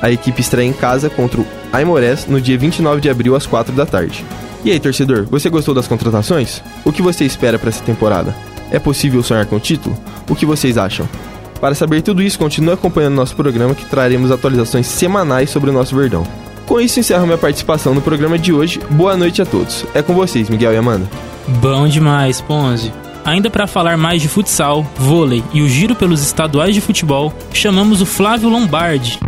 a 0.00 0.10
equipe 0.10 0.40
estreia 0.40 0.66
em 0.66 0.72
casa 0.72 1.10
contra 1.10 1.40
o 1.40 1.46
Aimorés 1.72 2.26
no 2.26 2.40
dia 2.40 2.56
29 2.56 3.00
de 3.00 3.10
abril 3.10 3.36
às 3.36 3.46
4 3.46 3.74
da 3.74 3.84
tarde. 3.84 4.24
E 4.64 4.70
aí, 4.70 4.80
torcedor, 4.80 5.26
você 5.30 5.50
gostou 5.50 5.74
das 5.74 5.88
contratações? 5.88 6.62
O 6.84 6.92
que 6.92 7.02
você 7.02 7.24
espera 7.24 7.58
para 7.58 7.68
essa 7.68 7.82
temporada? 7.82 8.34
É 8.70 8.78
possível 8.78 9.22
sonhar 9.22 9.44
com 9.46 9.56
o 9.56 9.60
título? 9.60 9.96
O 10.28 10.34
que 10.34 10.46
vocês 10.46 10.78
acham? 10.78 11.08
Para 11.60 11.74
saber 11.74 12.02
tudo 12.02 12.22
isso, 12.22 12.38
continue 12.38 12.72
acompanhando 12.72 13.14
nosso 13.14 13.36
programa 13.36 13.74
que 13.74 13.84
traremos 13.84 14.30
atualizações 14.30 14.86
semanais 14.86 15.50
sobre 15.50 15.70
o 15.70 15.72
nosso 15.72 15.94
Verdão. 15.94 16.24
Com 16.66 16.80
isso, 16.80 16.98
encerro 16.98 17.26
minha 17.26 17.38
participação 17.38 17.94
no 17.94 18.00
programa 18.00 18.38
de 18.38 18.52
hoje. 18.52 18.80
Boa 18.90 19.16
noite 19.16 19.42
a 19.42 19.46
todos. 19.46 19.84
É 19.94 20.00
com 20.00 20.14
vocês, 20.14 20.48
Miguel 20.48 20.72
e 20.72 20.76
Amanda. 20.76 21.08
Bom 21.60 21.86
demais, 21.86 22.40
Ponzi. 22.40 22.92
Ainda 23.24 23.48
para 23.48 23.68
falar 23.68 23.96
mais 23.96 24.20
de 24.20 24.28
futsal, 24.28 24.84
vôlei 24.96 25.44
e 25.52 25.62
o 25.62 25.68
giro 25.68 25.94
pelos 25.94 26.22
estaduais 26.22 26.74
de 26.74 26.80
futebol, 26.80 27.32
chamamos 27.52 28.02
o 28.02 28.06
Flávio 28.06 28.48
Lombardi. 28.48 29.20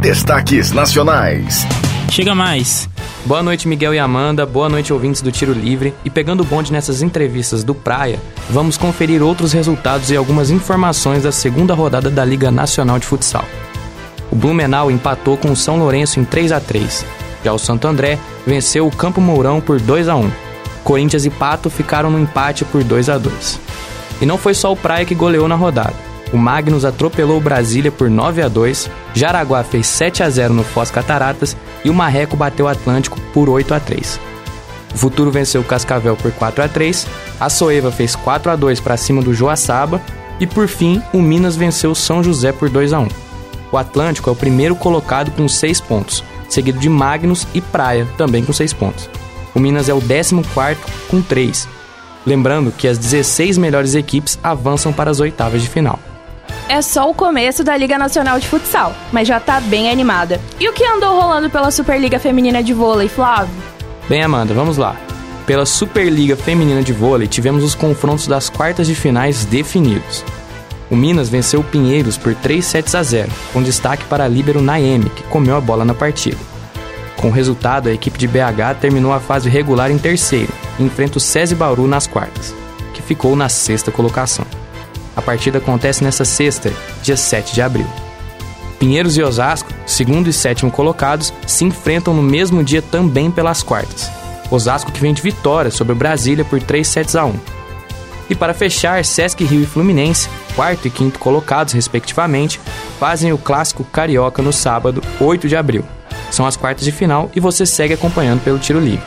Destaques 0.00 0.72
nacionais. 0.72 1.66
Chega 2.10 2.34
mais. 2.34 2.88
Boa 3.26 3.42
noite, 3.42 3.68
Miguel 3.68 3.94
e 3.94 3.98
Amanda. 3.98 4.46
Boa 4.46 4.70
noite, 4.70 4.92
ouvintes 4.92 5.20
do 5.20 5.30
Tiro 5.30 5.52
Livre. 5.52 5.94
E 6.02 6.10
pegando 6.10 6.40
o 6.40 6.44
bonde 6.44 6.72
nessas 6.72 7.02
entrevistas 7.02 7.62
do 7.62 7.74
Praia, 7.74 8.18
vamos 8.48 8.78
conferir 8.78 9.22
outros 9.22 9.52
resultados 9.52 10.10
e 10.10 10.16
algumas 10.16 10.50
informações 10.50 11.22
da 11.22 11.30
segunda 11.30 11.74
rodada 11.74 12.10
da 12.10 12.24
Liga 12.24 12.50
Nacional 12.50 12.98
de 12.98 13.06
Futsal. 13.06 13.44
O 14.30 14.34
Blumenau 14.34 14.90
empatou 14.90 15.36
com 15.36 15.52
o 15.52 15.56
São 15.56 15.78
Lourenço 15.78 16.18
em 16.18 16.24
3 16.24 16.52
a 16.52 16.58
3 16.58 17.04
Já 17.44 17.52
o 17.52 17.58
Santo 17.58 17.86
André 17.86 18.18
venceu 18.46 18.86
o 18.86 18.90
Campo 18.90 19.20
Mourão 19.20 19.60
por 19.60 19.78
2 19.78 20.08
a 20.08 20.16
1 20.16 20.51
Corinthians 20.82 21.24
e 21.24 21.30
Pato 21.30 21.70
ficaram 21.70 22.10
no 22.10 22.18
empate 22.18 22.64
por 22.64 22.82
2 22.82 23.08
a 23.08 23.18
2. 23.18 23.60
E 24.20 24.26
não 24.26 24.38
foi 24.38 24.54
só 24.54 24.72
o 24.72 24.76
Praia 24.76 25.04
que 25.04 25.14
goleou 25.14 25.48
na 25.48 25.54
rodada. 25.54 25.94
O 26.32 26.38
Magnus 26.38 26.84
atropelou 26.84 27.36
o 27.36 27.40
Brasília 27.40 27.92
por 27.92 28.08
9 28.08 28.40
a 28.40 28.48
2, 28.48 28.90
Jaraguá 29.12 29.62
fez 29.62 29.86
7 29.86 30.22
a 30.22 30.30
0 30.30 30.54
no 30.54 30.64
Foz 30.64 30.90
Cataratas 30.90 31.54
e 31.84 31.90
o 31.90 31.94
Marreco 31.94 32.36
bateu 32.36 32.66
o 32.66 32.68
Atlântico 32.68 33.20
por 33.34 33.50
8 33.50 33.74
a 33.74 33.80
3. 33.80 34.18
O 34.94 34.98
Futuro 34.98 35.30
venceu 35.30 35.60
o 35.60 35.64
Cascavel 35.64 36.16
por 36.16 36.32
4 36.32 36.64
a 36.64 36.68
3, 36.68 37.06
a 37.38 37.50
Soeva 37.50 37.90
fez 37.90 38.16
4 38.16 38.50
a 38.50 38.56
2 38.56 38.80
para 38.80 38.96
cima 38.96 39.20
do 39.20 39.34
Joaçaba 39.34 40.00
e 40.40 40.46
por 40.46 40.68
fim 40.68 41.02
o 41.12 41.20
Minas 41.20 41.56
venceu 41.56 41.90
o 41.90 41.94
São 41.96 42.22
José 42.22 42.50
por 42.50 42.70
2 42.70 42.92
a 42.94 43.00
1. 43.00 43.08
O 43.70 43.76
Atlântico 43.76 44.30
é 44.30 44.32
o 44.32 44.36
primeiro 44.36 44.74
colocado 44.74 45.30
com 45.32 45.46
6 45.46 45.80
pontos, 45.82 46.24
seguido 46.48 46.78
de 46.78 46.88
Magnus 46.88 47.46
e 47.52 47.60
Praia 47.60 48.06
também 48.16 48.44
com 48.44 48.52
6 48.52 48.72
pontos. 48.72 49.08
O 49.54 49.60
Minas 49.60 49.88
é 49.88 49.94
o 49.94 50.00
14 50.00 50.42
com 51.08 51.20
3. 51.20 51.68
Lembrando 52.24 52.70
que 52.70 52.86
as 52.86 52.98
16 52.98 53.58
melhores 53.58 53.94
equipes 53.94 54.38
avançam 54.42 54.92
para 54.92 55.10
as 55.10 55.20
oitavas 55.20 55.60
de 55.60 55.68
final. 55.68 55.98
É 56.68 56.80
só 56.80 57.10
o 57.10 57.14
começo 57.14 57.62
da 57.62 57.76
Liga 57.76 57.98
Nacional 57.98 58.38
de 58.38 58.46
Futsal, 58.48 58.94
mas 59.12 59.28
já 59.28 59.38
tá 59.38 59.60
bem 59.60 59.90
animada. 59.90 60.40
E 60.58 60.68
o 60.68 60.72
que 60.72 60.84
andou 60.84 61.20
rolando 61.20 61.50
pela 61.50 61.70
Superliga 61.70 62.18
Feminina 62.18 62.62
de 62.62 62.72
Vôlei, 62.72 63.08
Flávio? 63.08 63.54
Bem, 64.08 64.22
Amanda, 64.22 64.54
vamos 64.54 64.76
lá. 64.76 64.96
Pela 65.46 65.66
Superliga 65.66 66.36
Feminina 66.36 66.82
de 66.82 66.92
Vôlei, 66.92 67.26
tivemos 67.26 67.64
os 67.64 67.74
confrontos 67.74 68.26
das 68.26 68.48
quartas 68.48 68.86
de 68.86 68.94
finais 68.94 69.44
definidos. 69.44 70.24
O 70.90 70.96
Minas 70.96 71.28
venceu 71.28 71.60
o 71.60 71.64
Pinheiros 71.64 72.16
por 72.16 72.34
3 72.34 72.64
sets 72.64 72.94
a 72.94 73.02
0, 73.02 73.30
com 73.52 73.62
destaque 73.62 74.04
para 74.04 74.24
a 74.24 74.28
líbero 74.28 74.62
Naemi, 74.62 75.10
que 75.10 75.22
comeu 75.24 75.56
a 75.56 75.60
bola 75.60 75.84
na 75.84 75.94
partida. 75.94 76.51
Com 77.22 77.28
o 77.28 77.30
resultado, 77.30 77.88
a 77.88 77.92
equipe 77.92 78.18
de 78.18 78.26
BH 78.26 78.80
terminou 78.80 79.12
a 79.12 79.20
fase 79.20 79.48
regular 79.48 79.92
em 79.92 79.96
terceiro 79.96 80.52
e 80.76 80.82
enfrenta 80.82 81.18
o 81.18 81.20
SESI 81.20 81.54
Bauru 81.54 81.86
nas 81.86 82.04
quartas, 82.04 82.52
que 82.92 83.00
ficou 83.00 83.36
na 83.36 83.48
sexta 83.48 83.92
colocação. 83.92 84.44
A 85.14 85.22
partida 85.22 85.58
acontece 85.58 86.02
nesta 86.02 86.24
sexta, 86.24 86.72
dia 87.00 87.16
7 87.16 87.54
de 87.54 87.62
abril. 87.62 87.86
Pinheiros 88.76 89.16
e 89.16 89.22
Osasco, 89.22 89.72
segundo 89.86 90.28
e 90.28 90.32
sétimo 90.32 90.68
colocados, 90.68 91.32
se 91.46 91.64
enfrentam 91.64 92.12
no 92.12 92.22
mesmo 92.24 92.64
dia 92.64 92.82
também 92.82 93.30
pelas 93.30 93.62
quartas. 93.62 94.10
Osasco 94.50 94.90
que 94.90 95.00
vem 95.00 95.14
de 95.14 95.22
vitória 95.22 95.70
sobre 95.70 95.92
o 95.92 95.96
Brasília 95.96 96.44
por 96.44 96.60
3 96.60 96.84
sets 96.84 97.14
a 97.14 97.24
1. 97.24 97.34
E 98.30 98.34
para 98.34 98.52
fechar, 98.52 99.04
Sesc 99.04 99.44
Rio 99.44 99.62
e 99.62 99.66
Fluminense, 99.66 100.28
quarto 100.56 100.88
e 100.88 100.90
quinto 100.90 101.20
colocados, 101.20 101.72
respectivamente, 101.72 102.60
fazem 102.98 103.32
o 103.32 103.38
clássico 103.38 103.84
carioca 103.84 104.42
no 104.42 104.52
sábado, 104.52 105.00
8 105.20 105.46
de 105.46 105.54
abril. 105.54 105.84
São 106.32 106.46
as 106.46 106.56
quartas 106.56 106.84
de 106.84 106.90
final 106.90 107.30
e 107.36 107.40
você 107.40 107.66
segue 107.66 107.92
acompanhando 107.92 108.42
pelo 108.42 108.58
tiro 108.58 108.80
livre. 108.80 109.04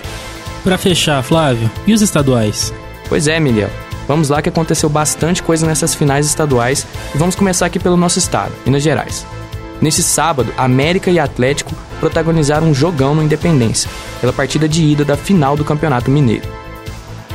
Para 0.63 0.77
fechar, 0.77 1.23
Flávio, 1.23 1.69
e 1.85 1.93
os 1.93 2.01
estaduais? 2.01 2.71
Pois 3.09 3.27
é, 3.27 3.39
Miguel. 3.39 3.69
Vamos 4.07 4.29
lá 4.29 4.43
que 4.43 4.49
aconteceu 4.49 4.87
bastante 4.87 5.41
coisa 5.41 5.65
nessas 5.65 5.95
finais 5.95 6.27
estaduais 6.27 6.85
e 7.13 7.17
vamos 7.17 7.35
começar 7.35 7.65
aqui 7.65 7.79
pelo 7.79 7.97
nosso 7.97 8.19
estado, 8.19 8.53
Minas 8.63 8.83
Gerais. 8.83 9.25
Nesse 9.81 10.03
sábado, 10.03 10.53
América 10.55 11.09
e 11.09 11.17
Atlético 11.17 11.73
protagonizaram 11.99 12.67
um 12.67 12.73
jogão 12.75 13.15
no 13.15 13.23
Independência, 13.23 13.89
pela 14.21 14.31
partida 14.31 14.69
de 14.69 14.83
ida 14.83 15.03
da 15.03 15.17
final 15.17 15.57
do 15.57 15.65
Campeonato 15.65 16.11
Mineiro. 16.11 16.47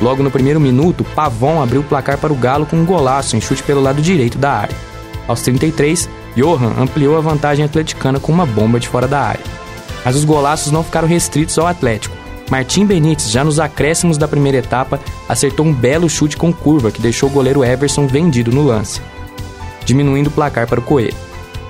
Logo 0.01 0.23
no 0.23 0.31
primeiro 0.31 0.59
minuto, 0.59 1.03
Pavon 1.13 1.61
abriu 1.61 1.81
o 1.81 1.83
placar 1.83 2.17
para 2.17 2.31
o 2.31 2.35
Galo 2.35 2.65
com 2.65 2.77
um 2.77 2.85
golaço 2.85 3.35
em 3.35 3.41
chute 3.41 3.61
pelo 3.61 3.81
lado 3.81 4.01
direito 4.01 4.37
da 4.37 4.51
área. 4.51 4.75
Aos 5.27 5.41
33, 5.41 6.09
Johan 6.35 6.73
ampliou 6.79 7.17
a 7.17 7.21
vantagem 7.21 7.65
atleticana 7.65 8.19
com 8.19 8.31
uma 8.31 8.45
bomba 8.45 8.79
de 8.79 8.87
fora 8.87 9.07
da 9.07 9.19
área. 9.19 9.61
Mas 10.03 10.15
os 10.15 10.23
golaços 10.23 10.71
não 10.71 10.83
ficaram 10.83 11.07
restritos 11.07 11.57
ao 11.57 11.67
Atlético. 11.67 12.15
Martim 12.49 12.85
Benítez, 12.85 13.31
já 13.31 13.43
nos 13.43 13.59
acréscimos 13.59 14.17
da 14.17 14.27
primeira 14.27 14.57
etapa, 14.57 14.99
acertou 15.29 15.65
um 15.65 15.73
belo 15.73 16.09
chute 16.09 16.35
com 16.35 16.51
curva 16.51 16.91
que 16.91 17.01
deixou 17.01 17.29
o 17.29 17.31
goleiro 17.31 17.63
Everson 17.63 18.07
vendido 18.07 18.51
no 18.51 18.63
lance, 18.63 18.99
diminuindo 19.85 20.27
o 20.27 20.31
placar 20.31 20.67
para 20.67 20.79
o 20.79 20.83
Coelho. 20.83 21.15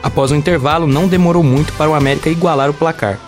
Após 0.01 0.31
o 0.31 0.35
intervalo, 0.35 0.87
não 0.87 1.07
demorou 1.07 1.43
muito 1.43 1.71
para 1.73 1.89
o 1.89 1.93
América 1.93 2.29
igualar 2.29 2.69
o 2.69 2.73
placar. 2.73 3.19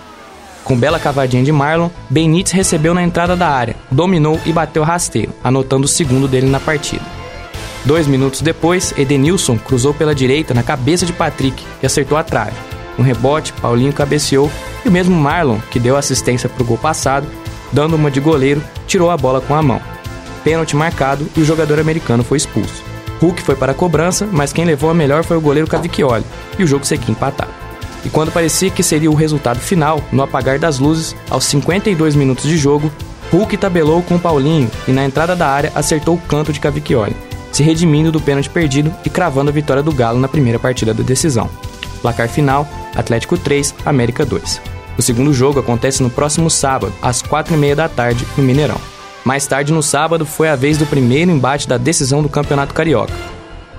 Com 0.63 0.75
bela 0.75 0.99
cavadinha 0.99 1.43
de 1.43 1.51
Marlon, 1.51 1.89
Benítez 2.09 2.53
recebeu 2.53 2.93
na 2.93 3.03
entrada 3.03 3.35
da 3.35 3.49
área, 3.49 3.75
dominou 3.91 4.39
e 4.45 4.51
bateu 4.51 4.81
rasteiro, 4.81 5.33
anotando 5.43 5.85
o 5.85 5.89
segundo 5.89 6.27
dele 6.27 6.47
na 6.47 6.59
partida. 6.59 7.05
Dois 7.85 8.07
minutos 8.07 8.41
depois, 8.41 8.93
Edenilson 8.97 9.57
cruzou 9.57 9.93
pela 9.93 10.15
direita 10.15 10.53
na 10.53 10.63
cabeça 10.63 11.05
de 11.05 11.13
Patrick 11.13 11.61
e 11.81 11.85
acertou 11.85 12.17
a 12.17 12.23
trave. 12.23 12.72
Um 12.97 13.03
rebote, 13.03 13.53
Paulinho 13.53 13.93
cabeceou 13.93 14.51
e 14.85 14.89
o 14.89 14.91
mesmo 14.91 15.15
Marlon, 15.15 15.59
que 15.71 15.79
deu 15.79 15.97
assistência 15.97 16.47
para 16.47 16.61
o 16.61 16.65
gol 16.65 16.77
passado, 16.77 17.27
dando 17.71 17.95
uma 17.95 18.11
de 18.11 18.19
goleiro, 18.19 18.63
tirou 18.85 19.09
a 19.09 19.17
bola 19.17 19.41
com 19.41 19.55
a 19.55 19.61
mão. 19.61 19.81
Pênalti 20.43 20.75
marcado 20.75 21.27
e 21.35 21.41
o 21.41 21.45
jogador 21.45 21.79
americano 21.79 22.23
foi 22.23 22.37
expulso. 22.37 22.83
Hulk 23.19 23.41
foi 23.41 23.55
para 23.55 23.71
a 23.71 23.75
cobrança, 23.75 24.27
mas 24.31 24.51
quem 24.51 24.65
levou 24.65 24.89
a 24.89 24.93
melhor 24.93 25.23
foi 25.23 25.37
o 25.37 25.41
goleiro 25.41 25.67
Cavicchioli, 25.67 26.25
e 26.59 26.63
o 26.63 26.67
jogo 26.67 26.85
seguia 26.85 27.11
empatado. 27.11 27.51
E 28.05 28.09
quando 28.09 28.33
parecia 28.33 28.69
que 28.69 28.83
seria 28.83 29.09
o 29.09 29.15
resultado 29.15 29.59
final, 29.59 30.01
no 30.11 30.23
apagar 30.23 30.59
das 30.59 30.77
luzes, 30.77 31.15
aos 31.29 31.45
52 31.45 32.15
minutos 32.15 32.43
de 32.43 32.57
jogo, 32.57 32.91
Hulk 33.31 33.55
tabelou 33.57 34.03
com 34.03 34.19
Paulinho 34.19 34.69
e 34.87 34.91
na 34.91 35.05
entrada 35.05 35.35
da 35.35 35.47
área 35.47 35.71
acertou 35.73 36.15
o 36.15 36.19
canto 36.19 36.51
de 36.51 36.59
Cavicchioli, 36.59 37.15
se 37.51 37.63
redimindo 37.63 38.11
do 38.11 38.19
pênalti 38.19 38.49
perdido 38.49 38.93
e 39.05 39.09
cravando 39.09 39.49
a 39.49 39.53
vitória 39.53 39.81
do 39.81 39.91
Galo 39.91 40.19
na 40.19 40.27
primeira 40.27 40.59
partida 40.59 40.93
da 40.93 41.01
decisão. 41.01 41.49
Placar 42.01 42.27
final: 42.27 42.67
Atlético 42.95 43.37
3, 43.37 43.73
América 43.85 44.25
2. 44.25 44.61
O 44.97 45.01
segundo 45.01 45.33
jogo 45.33 45.59
acontece 45.59 46.03
no 46.03 46.09
próximo 46.09 46.49
sábado, 46.49 46.93
às 47.01 47.21
4h30 47.21 47.75
da 47.75 47.89
tarde, 47.89 48.25
no 48.37 48.43
Mineirão. 48.43 48.79
Mais 49.23 49.47
tarde, 49.47 49.71
no 49.71 49.81
sábado, 49.81 50.25
foi 50.25 50.49
a 50.49 50.55
vez 50.55 50.77
do 50.77 50.85
primeiro 50.85 51.31
embate 51.31 51.67
da 51.67 51.77
decisão 51.77 52.21
do 52.21 52.29
Campeonato 52.29 52.73
Carioca. 52.73 53.13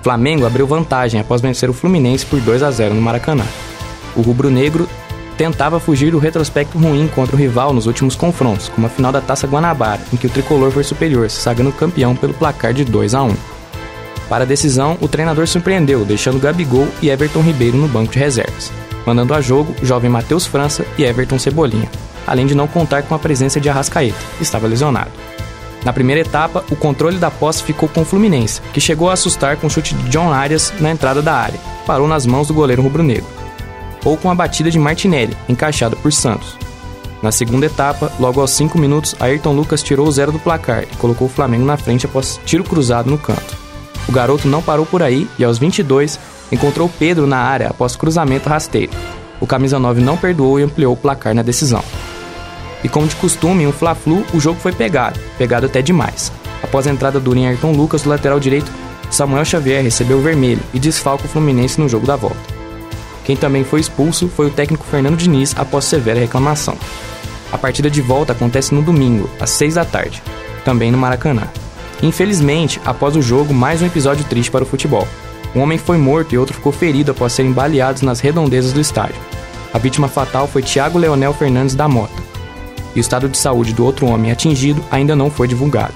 Flamengo 0.01 0.45
abriu 0.45 0.67
vantagem 0.67 1.19
após 1.19 1.41
vencer 1.41 1.69
o 1.69 1.73
Fluminense 1.73 2.25
por 2.25 2.39
2 2.39 2.63
a 2.63 2.71
0 2.71 2.93
no 2.93 3.01
Maracanã. 3.01 3.45
O 4.15 4.21
rubro-negro 4.21 4.87
tentava 5.37 5.79
fugir 5.79 6.11
do 6.11 6.19
retrospecto 6.19 6.77
ruim 6.77 7.07
contra 7.07 7.35
o 7.35 7.39
rival 7.39 7.73
nos 7.73 7.87
últimos 7.87 8.15
confrontos, 8.15 8.69
como 8.69 8.87
a 8.87 8.89
final 8.89 9.11
da 9.11 9.21
Taça 9.21 9.47
Guanabara, 9.47 10.01
em 10.13 10.17
que 10.17 10.27
o 10.27 10.29
tricolor 10.29 10.71
foi 10.71 10.83
superior, 10.83 11.29
se 11.29 11.41
sagrando 11.41 11.71
campeão 11.71 12.15
pelo 12.15 12.33
placar 12.33 12.73
de 12.73 12.83
2 12.83 13.13
a 13.13 13.23
1. 13.23 13.35
Para 14.29 14.43
a 14.43 14.47
decisão, 14.47 14.97
o 15.01 15.07
treinador 15.07 15.47
surpreendeu, 15.47 16.03
deixando 16.03 16.39
Gabigol 16.39 16.87
e 17.01 17.09
Everton 17.09 17.41
Ribeiro 17.41 17.77
no 17.77 17.87
banco 17.87 18.13
de 18.13 18.19
reservas, 18.19 18.71
mandando 19.05 19.33
a 19.33 19.41
jogo 19.41 19.75
o 19.81 19.85
jovem 19.85 20.09
Matheus 20.09 20.45
França 20.45 20.85
e 20.97 21.03
Everton 21.03 21.39
Cebolinha, 21.39 21.89
além 22.25 22.45
de 22.45 22.55
não 22.55 22.67
contar 22.67 23.03
com 23.03 23.15
a 23.15 23.19
presença 23.19 23.59
de 23.59 23.69
Arrascaeta, 23.69 24.17
que 24.37 24.43
estava 24.43 24.67
lesionado. 24.67 25.11
Na 25.83 25.93
primeira 25.93 26.21
etapa, 26.21 26.65
o 26.71 26.75
controle 26.75 27.17
da 27.17 27.29
posse 27.29 27.61
ficou 27.63 27.87
com 27.87 28.01
o 28.01 28.05
Fluminense, 28.05 28.59
que 28.73 28.81
chegou 28.81 29.09
a 29.09 29.13
assustar 29.13 29.57
com 29.57 29.67
o 29.67 29.69
chute 29.69 29.93
de 29.93 30.09
John 30.09 30.31
Arias 30.31 30.73
na 30.79 30.89
entrada 30.89 31.21
da 31.21 31.33
área, 31.35 31.59
parou 31.85 32.07
nas 32.07 32.25
mãos 32.25 32.47
do 32.47 32.55
goleiro 32.55 32.81
rubro-negro. 32.81 33.27
Ou 34.03 34.17
com 34.17 34.31
a 34.31 34.35
batida 34.35 34.71
de 34.71 34.79
Martinelli, 34.79 35.37
encaixada 35.47 35.95
por 35.95 36.11
Santos. 36.11 36.57
Na 37.21 37.31
segunda 37.31 37.67
etapa, 37.67 38.11
logo 38.19 38.41
aos 38.41 38.51
5 38.51 38.77
minutos, 38.77 39.15
Ayrton 39.19 39.53
Lucas 39.53 39.81
tirou 39.83 40.07
o 40.07 40.11
zero 40.11 40.31
do 40.31 40.39
placar 40.39 40.83
e 40.83 40.95
colocou 40.97 41.27
o 41.27 41.31
Flamengo 41.31 41.65
na 41.65 41.77
frente 41.77 42.05
após 42.05 42.39
tiro 42.45 42.63
cruzado 42.63 43.09
no 43.09 43.17
canto. 43.17 43.57
O 44.07 44.11
garoto 44.11 44.47
não 44.47 44.61
parou 44.61 44.85
por 44.85 45.01
aí 45.01 45.27
e 45.37 45.43
aos 45.43 45.57
22 45.57 46.19
encontrou 46.55 46.89
Pedro 46.89 47.27
na 47.27 47.37
área 47.37 47.69
após 47.69 47.95
cruzamento 47.95 48.49
rasteiro. 48.49 48.91
O 49.39 49.45
camisa 49.45 49.77
9 49.77 50.01
não 50.01 50.17
perdoou 50.17 50.59
e 50.59 50.63
ampliou 50.63 50.93
o 50.93 50.97
placar 50.97 51.35
na 51.35 51.41
decisão. 51.41 51.83
E 52.83 52.89
como 52.89 53.07
de 53.07 53.15
costume, 53.15 53.63
em 53.63 53.67
um 53.67 53.71
Fla-Flu, 53.71 54.25
o 54.33 54.39
jogo 54.39 54.59
foi 54.59 54.71
pegado, 54.71 55.19
pegado 55.37 55.65
até 55.65 55.81
demais. 55.81 56.31
Após 56.63 56.87
a 56.87 56.91
entrada 56.91 57.19
do 57.19 57.33
Ayrton 57.33 57.71
Lucas, 57.71 58.03
do 58.03 58.09
lateral 58.09 58.39
direito, 58.39 58.71
Samuel 59.09 59.45
Xavier 59.45 59.83
recebeu 59.83 60.17
o 60.17 60.21
vermelho 60.21 60.61
e 60.73 60.79
desfalca 60.79 61.25
o 61.25 61.27
Fluminense 61.27 61.79
no 61.79 61.89
jogo 61.89 62.07
da 62.07 62.15
volta. 62.15 62.55
Quem 63.23 63.35
também 63.35 63.63
foi 63.63 63.79
expulso 63.79 64.27
foi 64.27 64.47
o 64.47 64.51
técnico 64.51 64.85
Fernando 64.85 65.17
Diniz 65.17 65.53
após 65.57 65.85
severa 65.85 66.19
reclamação. 66.19 66.77
A 67.51 67.57
partida 67.57 67.89
de 67.89 68.01
volta 68.01 68.33
acontece 68.33 68.73
no 68.73 68.81
domingo, 68.81 69.29
às 69.39 69.49
6 69.51 69.75
da 69.75 69.85
tarde, 69.85 70.21
também 70.63 70.91
no 70.91 70.97
Maracanã. 70.97 71.47
Infelizmente, 72.03 72.79
após 72.85 73.15
o 73.15 73.21
jogo, 73.21 73.53
mais 73.53 73.81
um 73.81 73.85
episódio 73.85 74.25
triste 74.25 74.51
para 74.51 74.63
o 74.63 74.67
futebol. 74.67 75.07
Um 75.55 75.61
homem 75.61 75.77
foi 75.77 75.97
morto 75.97 76.35
e 76.35 76.37
outro 76.37 76.53
ficou 76.53 76.73
ferido 76.73 77.11
após 77.11 77.31
serem 77.31 77.53
baleados 77.53 78.01
nas 78.01 78.19
redondezas 78.19 78.73
do 78.73 78.81
estádio. 78.81 79.15
A 79.73 79.77
vítima 79.77 80.09
fatal 80.09 80.47
foi 80.47 80.61
Thiago 80.61 80.99
Leonel 80.99 81.33
Fernandes 81.33 81.75
da 81.75 81.87
Mota, 81.87 82.21
e 82.93 82.99
o 82.99 83.01
estado 83.01 83.29
de 83.29 83.37
saúde 83.37 83.73
do 83.73 83.85
outro 83.85 84.05
homem 84.07 84.31
atingido 84.31 84.83
ainda 84.91 85.15
não 85.15 85.29
foi 85.29 85.47
divulgado. 85.47 85.93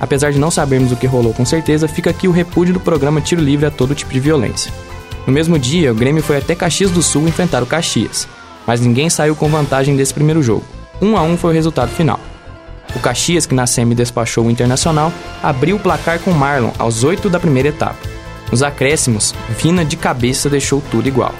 Apesar 0.00 0.32
de 0.32 0.38
não 0.38 0.50
sabermos 0.50 0.90
o 0.90 0.96
que 0.96 1.06
rolou 1.06 1.32
com 1.32 1.44
certeza, 1.44 1.86
fica 1.86 2.10
aqui 2.10 2.26
o 2.26 2.32
repúdio 2.32 2.74
do 2.74 2.80
programa 2.80 3.20
Tiro 3.20 3.40
Livre 3.40 3.66
a 3.66 3.70
todo 3.70 3.94
tipo 3.94 4.12
de 4.12 4.18
violência. 4.18 4.72
No 5.26 5.32
mesmo 5.32 5.56
dia, 5.58 5.92
o 5.92 5.94
Grêmio 5.94 6.22
foi 6.22 6.38
até 6.38 6.56
Caxias 6.56 6.90
do 6.90 7.02
Sul 7.02 7.28
enfrentar 7.28 7.62
o 7.62 7.66
Caxias, 7.66 8.26
mas 8.66 8.80
ninguém 8.80 9.08
saiu 9.08 9.36
com 9.36 9.48
vantagem 9.48 9.94
desse 9.96 10.12
primeiro 10.12 10.42
jogo. 10.42 10.64
1 11.00 11.06
um 11.06 11.16
a 11.16 11.22
1 11.22 11.32
um 11.32 11.36
foi 11.36 11.52
o 11.52 11.54
resultado 11.54 11.90
final. 11.90 12.18
O 12.96 12.98
Caxias, 12.98 13.46
que 13.46 13.54
na 13.54 13.66
SEMI 13.66 13.94
despachou 13.94 14.46
o 14.46 14.50
Internacional, 14.50 15.12
abriu 15.40 15.76
o 15.76 15.80
placar 15.80 16.18
com 16.18 16.32
Marlon 16.32 16.72
aos 16.78 17.04
8 17.04 17.30
da 17.30 17.38
primeira 17.38 17.68
etapa. 17.68 18.21
Nos 18.52 18.62
acréscimos, 18.62 19.34
Vina 19.58 19.84
de 19.84 19.96
cabeça 19.96 20.48
deixou 20.48 20.80
tudo 20.92 21.08
igual. 21.08 21.34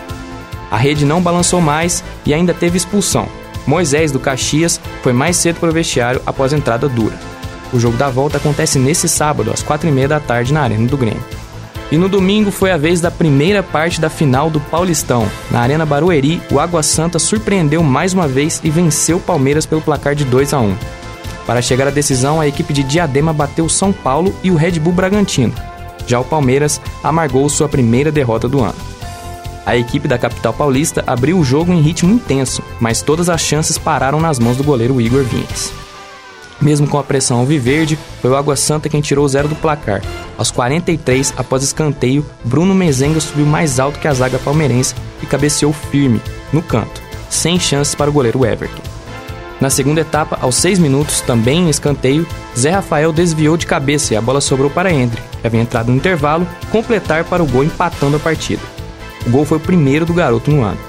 A 0.70 0.76
rede 0.76 1.04
não 1.04 1.22
balançou 1.22 1.60
mais 1.60 2.02
e 2.26 2.34
ainda 2.34 2.52
teve 2.52 2.76
expulsão, 2.76 3.28
Moisés 3.66 4.10
do 4.10 4.18
Caxias 4.18 4.80
foi 5.02 5.12
mais 5.12 5.36
cedo 5.36 5.60
para 5.60 5.70
o 5.70 5.72
vestiário 5.72 6.20
após 6.26 6.52
entrada 6.52 6.88
dura. 6.88 7.18
O 7.72 7.78
jogo 7.78 7.96
da 7.96 8.10
volta 8.10 8.36
acontece 8.36 8.78
nesse 8.78 9.08
sábado, 9.08 9.50
às 9.52 9.62
4h30 9.62 10.08
da 10.08 10.20
tarde, 10.20 10.52
na 10.52 10.62
Arena 10.62 10.86
do 10.86 10.96
Grêmio. 10.96 11.22
E 11.90 11.96
no 11.96 12.08
domingo 12.08 12.50
foi 12.50 12.70
a 12.70 12.76
vez 12.76 13.00
da 13.00 13.10
primeira 13.10 13.62
parte 13.62 14.00
da 14.00 14.08
final 14.08 14.50
do 14.50 14.58
Paulistão. 14.58 15.28
Na 15.50 15.60
Arena 15.60 15.84
Barueri, 15.84 16.40
o 16.50 16.58
Água 16.58 16.82
Santa 16.82 17.18
surpreendeu 17.18 17.82
mais 17.82 18.14
uma 18.14 18.26
vez 18.26 18.60
e 18.64 18.70
venceu 18.70 19.18
o 19.18 19.20
Palmeiras 19.20 19.66
pelo 19.66 19.82
placar 19.82 20.14
de 20.14 20.24
2 20.24 20.54
a 20.54 20.58
1. 20.58 20.74
Para 21.46 21.62
chegar 21.62 21.86
à 21.86 21.90
decisão, 21.90 22.40
a 22.40 22.48
equipe 22.48 22.72
de 22.72 22.82
Diadema 22.82 23.32
bateu 23.32 23.68
São 23.68 23.92
Paulo 23.92 24.34
e 24.42 24.50
o 24.50 24.54
Red 24.54 24.72
Bull 24.72 24.92
Bragantino. 24.92 25.54
Já 26.06 26.20
o 26.20 26.24
Palmeiras 26.24 26.80
amargou 27.02 27.48
sua 27.48 27.68
primeira 27.68 28.12
derrota 28.12 28.48
do 28.48 28.62
ano. 28.62 28.92
A 29.64 29.76
equipe 29.76 30.08
da 30.08 30.18
capital 30.18 30.52
paulista 30.52 31.04
abriu 31.06 31.38
o 31.38 31.44
jogo 31.44 31.72
em 31.72 31.80
ritmo 31.80 32.12
intenso, 32.12 32.62
mas 32.80 33.00
todas 33.00 33.28
as 33.28 33.40
chances 33.40 33.78
pararam 33.78 34.20
nas 34.20 34.38
mãos 34.38 34.56
do 34.56 34.64
goleiro 34.64 35.00
Igor 35.00 35.22
Vinhas. 35.22 35.72
Mesmo 36.60 36.86
com 36.86 36.98
a 36.98 37.02
pressão 37.02 37.38
alviverde, 37.38 37.98
foi 38.20 38.30
o 38.30 38.36
Água 38.36 38.54
Santa 38.54 38.88
quem 38.88 39.00
tirou 39.00 39.24
o 39.24 39.28
zero 39.28 39.48
do 39.48 39.56
placar. 39.56 40.00
Aos 40.38 40.50
43, 40.50 41.34
após 41.36 41.62
escanteio, 41.62 42.24
Bruno 42.44 42.74
Mezenga 42.74 43.20
subiu 43.20 43.46
mais 43.46 43.80
alto 43.80 43.98
que 43.98 44.06
a 44.06 44.14
zaga 44.14 44.38
palmeirense 44.38 44.94
e 45.22 45.26
cabeceou 45.26 45.72
firme, 45.72 46.20
no 46.52 46.62
canto, 46.62 47.02
sem 47.28 47.58
chances 47.58 47.94
para 47.94 48.10
o 48.10 48.12
goleiro 48.12 48.44
Everton. 48.46 48.91
Na 49.62 49.70
segunda 49.70 50.00
etapa, 50.00 50.36
aos 50.40 50.56
6 50.56 50.80
minutos, 50.80 51.20
também 51.20 51.60
em 51.60 51.70
escanteio, 51.70 52.26
Zé 52.58 52.70
Rafael 52.70 53.12
desviou 53.12 53.56
de 53.56 53.64
cabeça 53.64 54.12
e 54.12 54.16
a 54.16 54.20
bola 54.20 54.40
sobrou 54.40 54.68
para 54.68 54.92
Endre, 54.92 55.22
que 55.40 55.46
havia 55.46 55.60
entrado 55.60 55.88
no 55.88 55.96
intervalo, 55.96 56.44
completar 56.68 57.22
para 57.22 57.44
o 57.44 57.46
gol 57.46 57.62
empatando 57.62 58.16
a 58.16 58.18
partida. 58.18 58.60
O 59.24 59.30
gol 59.30 59.44
foi 59.44 59.58
o 59.58 59.60
primeiro 59.60 60.04
do 60.04 60.12
garoto 60.12 60.50
no 60.50 60.64
ano. 60.64 60.80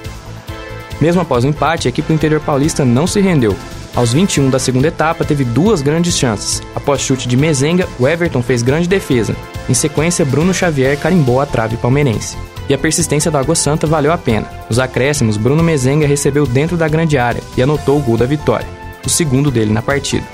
Mesmo 1.00 1.22
após 1.22 1.44
o 1.44 1.48
empate, 1.48 1.88
a 1.88 1.90
equipe 1.90 2.08
do 2.08 2.16
interior 2.16 2.42
paulista 2.42 2.84
não 2.84 3.06
se 3.06 3.22
rendeu. 3.22 3.56
Aos 3.96 4.12
21 4.12 4.50
da 4.50 4.58
segunda 4.58 4.88
etapa, 4.88 5.24
teve 5.24 5.44
duas 5.44 5.84
grandes 5.84 6.18
chances. 6.18 6.60
Após 6.76 7.00
chute 7.00 7.28
de 7.28 7.38
Mezenga, 7.38 7.88
o 8.00 8.08
Everton 8.08 8.42
fez 8.42 8.64
grande 8.64 8.90
defesa 8.90 9.36
Em 9.70 9.74
sequência, 9.74 10.26
Bruno 10.26 10.54
Xavier 10.54 10.98
carimbou 11.00 11.40
a 11.40 11.46
trave 11.46 11.78
palmeirense. 11.78 12.38
E 12.70 12.74
a 12.74 12.78
persistência 12.78 13.30
do 13.30 13.38
Água 13.38 13.56
Santa 13.56 13.86
valeu 13.86 14.12
a 14.12 14.18
pena. 14.18 14.48
Nos 14.70 14.80
acréscimos, 14.80 15.38
Bruno 15.38 15.64
Mezenga 15.64 16.08
recebeu 16.08 16.46
dentro 16.46 16.78
da 16.78 16.88
grande 16.88 17.18
área 17.18 17.42
e 17.58 17.62
anotou 17.62 17.98
o 17.98 18.02
gol 18.02 18.18
da 18.18 18.26
vitória, 18.26 18.68
o 19.06 19.10
segundo 19.10 19.52
dele 19.52 19.72
na 19.74 19.82
partida. 19.82 20.26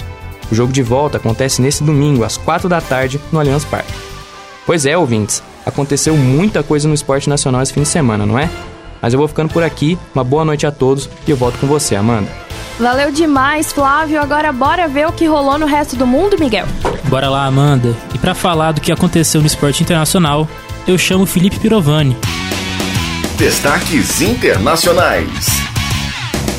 O 0.51 0.55
jogo 0.55 0.71
de 0.71 0.81
volta 0.81 1.17
acontece 1.17 1.61
nesse 1.61 1.83
domingo, 1.83 2.23
às 2.23 2.37
4 2.37 2.67
da 2.67 2.81
tarde, 2.81 3.19
no 3.31 3.39
Allianz 3.39 3.65
Parque. 3.65 3.93
Pois 4.65 4.85
é, 4.85 4.97
ouvintes, 4.97 5.43
aconteceu 5.65 6.15
muita 6.15 6.63
coisa 6.63 6.87
no 6.87 6.93
esporte 6.93 7.29
nacional 7.29 7.61
esse 7.61 7.73
fim 7.73 7.83
de 7.83 7.87
semana, 7.87 8.25
não 8.25 8.37
é? 8.37 8.49
Mas 9.01 9.13
eu 9.13 9.19
vou 9.19 9.27
ficando 9.27 9.51
por 9.51 9.63
aqui, 9.63 9.97
uma 10.13 10.23
boa 10.23 10.43
noite 10.43 10.65
a 10.65 10.71
todos 10.71 11.09
e 11.27 11.31
eu 11.31 11.37
volto 11.37 11.57
com 11.59 11.67
você, 11.67 11.95
Amanda. 11.95 12.48
Valeu 12.79 13.11
demais, 13.11 13.73
Flávio. 13.73 14.21
Agora 14.21 14.53
bora 14.53 14.87
ver 14.87 15.05
o 15.05 15.11
que 15.11 15.25
rolou 15.25 15.59
no 15.59 15.65
resto 15.65 15.97
do 15.97 16.07
mundo, 16.07 16.39
Miguel. 16.39 16.65
Bora 17.09 17.29
lá, 17.29 17.45
Amanda. 17.45 17.93
E 18.15 18.17
para 18.17 18.33
falar 18.33 18.71
do 18.71 18.79
que 18.79 18.89
aconteceu 18.89 19.41
no 19.41 19.47
esporte 19.47 19.83
internacional, 19.83 20.47
eu 20.87 20.97
chamo 20.97 21.25
Felipe 21.25 21.59
Pirovani. 21.59 22.15
Destaques 23.37 24.21
internacionais. 24.21 25.45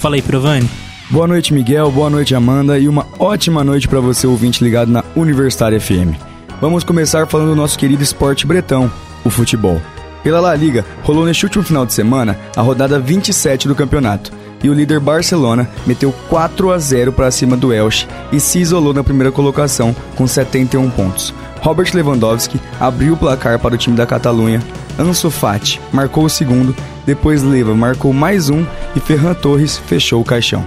Fala 0.02 0.16
aí, 0.16 0.22
Pirovani. 0.22 0.68
Boa 1.08 1.26
noite, 1.26 1.54
Miguel. 1.54 1.90
Boa 1.90 2.10
noite, 2.10 2.34
Amanda. 2.34 2.78
E 2.78 2.86
uma 2.86 3.06
ótima 3.18 3.64
noite 3.64 3.88
para 3.88 4.00
você, 4.00 4.26
ouvinte 4.26 4.62
ligado 4.62 4.92
na 4.92 5.02
Universitária 5.16 5.80
FM. 5.80 6.20
Vamos 6.60 6.84
começar 6.84 7.26
falando 7.26 7.48
do 7.48 7.56
nosso 7.56 7.78
querido 7.78 8.02
esporte 8.02 8.46
bretão, 8.46 8.92
o 9.24 9.30
futebol. 9.30 9.80
Pela 10.22 10.38
La 10.38 10.54
Liga, 10.54 10.84
rolou 11.02 11.24
neste 11.24 11.46
último 11.46 11.64
final 11.64 11.86
de 11.86 11.94
semana 11.94 12.38
a 12.54 12.60
rodada 12.60 12.98
27 12.98 13.66
do 13.66 13.74
campeonato 13.74 14.38
e 14.62 14.68
o 14.68 14.74
líder 14.74 15.00
Barcelona 15.00 15.68
meteu 15.86 16.12
4 16.28 16.70
a 16.70 16.78
0 16.78 17.12
para 17.12 17.30
cima 17.30 17.56
do 17.56 17.72
Elche 17.72 18.06
e 18.30 18.38
se 18.38 18.58
isolou 18.58 18.92
na 18.92 19.04
primeira 19.04 19.32
colocação 19.32 19.94
com 20.16 20.26
71 20.26 20.90
pontos. 20.90 21.34
Robert 21.60 21.90
Lewandowski 21.94 22.60
abriu 22.78 23.14
o 23.14 23.16
placar 23.16 23.58
para 23.58 23.74
o 23.74 23.78
time 23.78 23.96
da 23.96 24.06
Catalunha, 24.06 24.62
Ansu 24.98 25.30
Fati 25.30 25.80
marcou 25.92 26.24
o 26.24 26.30
segundo, 26.30 26.74
depois 27.06 27.42
Leva 27.42 27.74
marcou 27.74 28.12
mais 28.12 28.50
um 28.50 28.64
e 28.94 29.00
Ferran 29.00 29.34
Torres 29.34 29.78
fechou 29.78 30.20
o 30.20 30.24
caixão. 30.24 30.64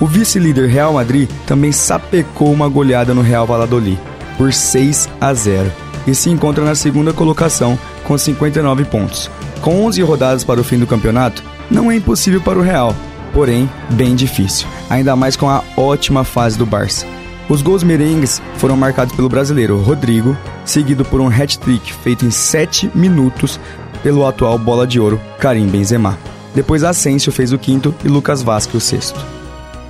O 0.00 0.06
vice-líder 0.06 0.68
Real 0.68 0.94
Madrid 0.94 1.28
também 1.46 1.72
sapecou 1.72 2.52
uma 2.52 2.68
goleada 2.68 3.14
no 3.14 3.22
Real 3.22 3.46
Valladolid 3.46 3.98
por 4.36 4.52
6 4.52 5.08
a 5.20 5.32
0 5.32 5.70
e 6.06 6.14
se 6.14 6.30
encontra 6.30 6.64
na 6.64 6.74
segunda 6.74 7.12
colocação 7.12 7.78
com 8.04 8.16
59 8.18 8.84
pontos. 8.84 9.30
Com 9.60 9.84
11 9.84 10.02
rodadas 10.02 10.44
para 10.44 10.60
o 10.60 10.64
fim 10.64 10.78
do 10.78 10.86
campeonato, 10.86 11.42
não 11.70 11.90
é 11.90 11.96
impossível 11.96 12.40
para 12.40 12.58
o 12.58 12.62
Real, 12.62 12.94
porém 13.32 13.68
bem 13.90 14.14
difícil, 14.14 14.66
ainda 14.88 15.16
mais 15.16 15.36
com 15.36 15.48
a 15.48 15.62
ótima 15.76 16.24
fase 16.24 16.58
do 16.58 16.66
Barça. 16.66 17.06
Os 17.48 17.60
gols 17.60 17.82
merengues 17.82 18.40
foram 18.56 18.76
marcados 18.76 19.14
pelo 19.14 19.28
brasileiro 19.28 19.78
Rodrigo, 19.78 20.36
seguido 20.64 21.04
por 21.04 21.20
um 21.20 21.28
hat-trick 21.28 21.92
feito 21.92 22.24
em 22.24 22.30
7 22.30 22.90
minutos 22.94 23.58
pelo 24.02 24.26
atual 24.26 24.58
bola 24.58 24.86
de 24.86 25.00
ouro 25.00 25.20
Karim 25.38 25.66
Benzema. 25.66 26.18
Depois 26.54 26.84
Asensio 26.84 27.32
fez 27.32 27.52
o 27.52 27.58
quinto 27.58 27.94
e 28.04 28.08
Lucas 28.08 28.42
Vasque 28.42 28.76
o 28.76 28.80
sexto. 28.80 29.20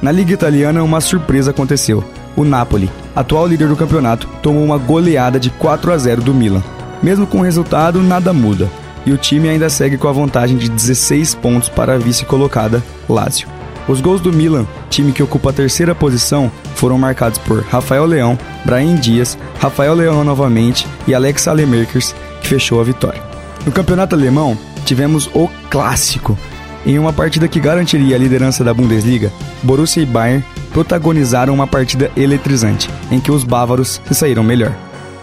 Na 0.01 0.11
Liga 0.11 0.33
Italiana, 0.33 0.83
uma 0.83 1.01
surpresa 1.01 1.51
aconteceu. 1.51 2.03
O 2.37 2.45
Napoli, 2.45 2.91
atual 3.15 3.47
líder 3.47 3.69
do 3.69 3.77
campeonato, 3.77 4.27
tomou 4.43 4.65
uma 4.65 4.79
goleada 4.79 5.39
de 5.39 5.51
4 5.51 5.93
a 5.93 5.99
0 5.99 6.23
do 6.23 6.35
Milan. 6.35 6.63
Mesmo 7.03 7.27
com 7.27 7.39
o 7.39 7.43
resultado, 7.43 8.03
nada 8.03 8.33
muda 8.33 8.69
e 9.05 9.13
o 9.13 9.19
time 9.19 9.49
ainda 9.49 9.69
segue 9.69 9.97
com 9.97 10.09
a 10.09 10.13
vantagem 10.13 10.57
de 10.57 10.69
16 10.69 11.35
pontos 11.37 11.69
para 11.69 11.95
a 11.95 11.99
vice-colocada 11.99 12.83
Lazio. 13.09 13.49
Os 13.89 14.01
gols 14.01 14.21
do 14.21 14.33
Milan, 14.33 14.65
time 14.89 15.13
que 15.13 15.23
ocupa 15.23 15.51
a 15.51 15.53
terceira 15.53 15.95
posição, 15.95 16.51
foram 16.77 16.99
marcados 16.99 17.39
por 17.39 17.63
Rafael 17.65 18.05
Leão, 18.05 18.39
Brahim 18.65 18.95
Dias, 18.95 19.37
Rafael 19.59 19.95
Leão 19.95 20.23
novamente 20.23 20.87
e 21.07 21.15
Alex 21.15 21.49
Alemakers, 21.49 22.15
que 22.41 22.49
fechou 22.49 22.81
a 22.81 22.85
vitória. 22.85 23.23
No 23.67 23.73
campeonato 23.73 24.15
alemão, 24.15 24.57
tivemos 24.85 25.29
o 25.35 25.49
clássico. 25.69 26.39
Em 26.85 26.99
uma 26.99 27.13
partida 27.13 27.49
que 27.49 27.61
garantiria 27.61 28.17
a 28.17 28.19
liderança 28.19 28.65
da 28.65 28.75
Bundesliga, 28.75 29.33
Borussia 29.63 30.03
e 30.03 30.07
Bayern 30.07 30.45
protagonizaram 30.73 31.55
uma 31.55 31.67
partida 31.67 32.11
eletrizante, 32.17 32.91
em 33.11 33.21
que 33.21 33.31
os 33.31 33.45
bávaros 33.45 34.01
se 34.07 34.15
saíram 34.15 34.43
melhor. 34.43 34.75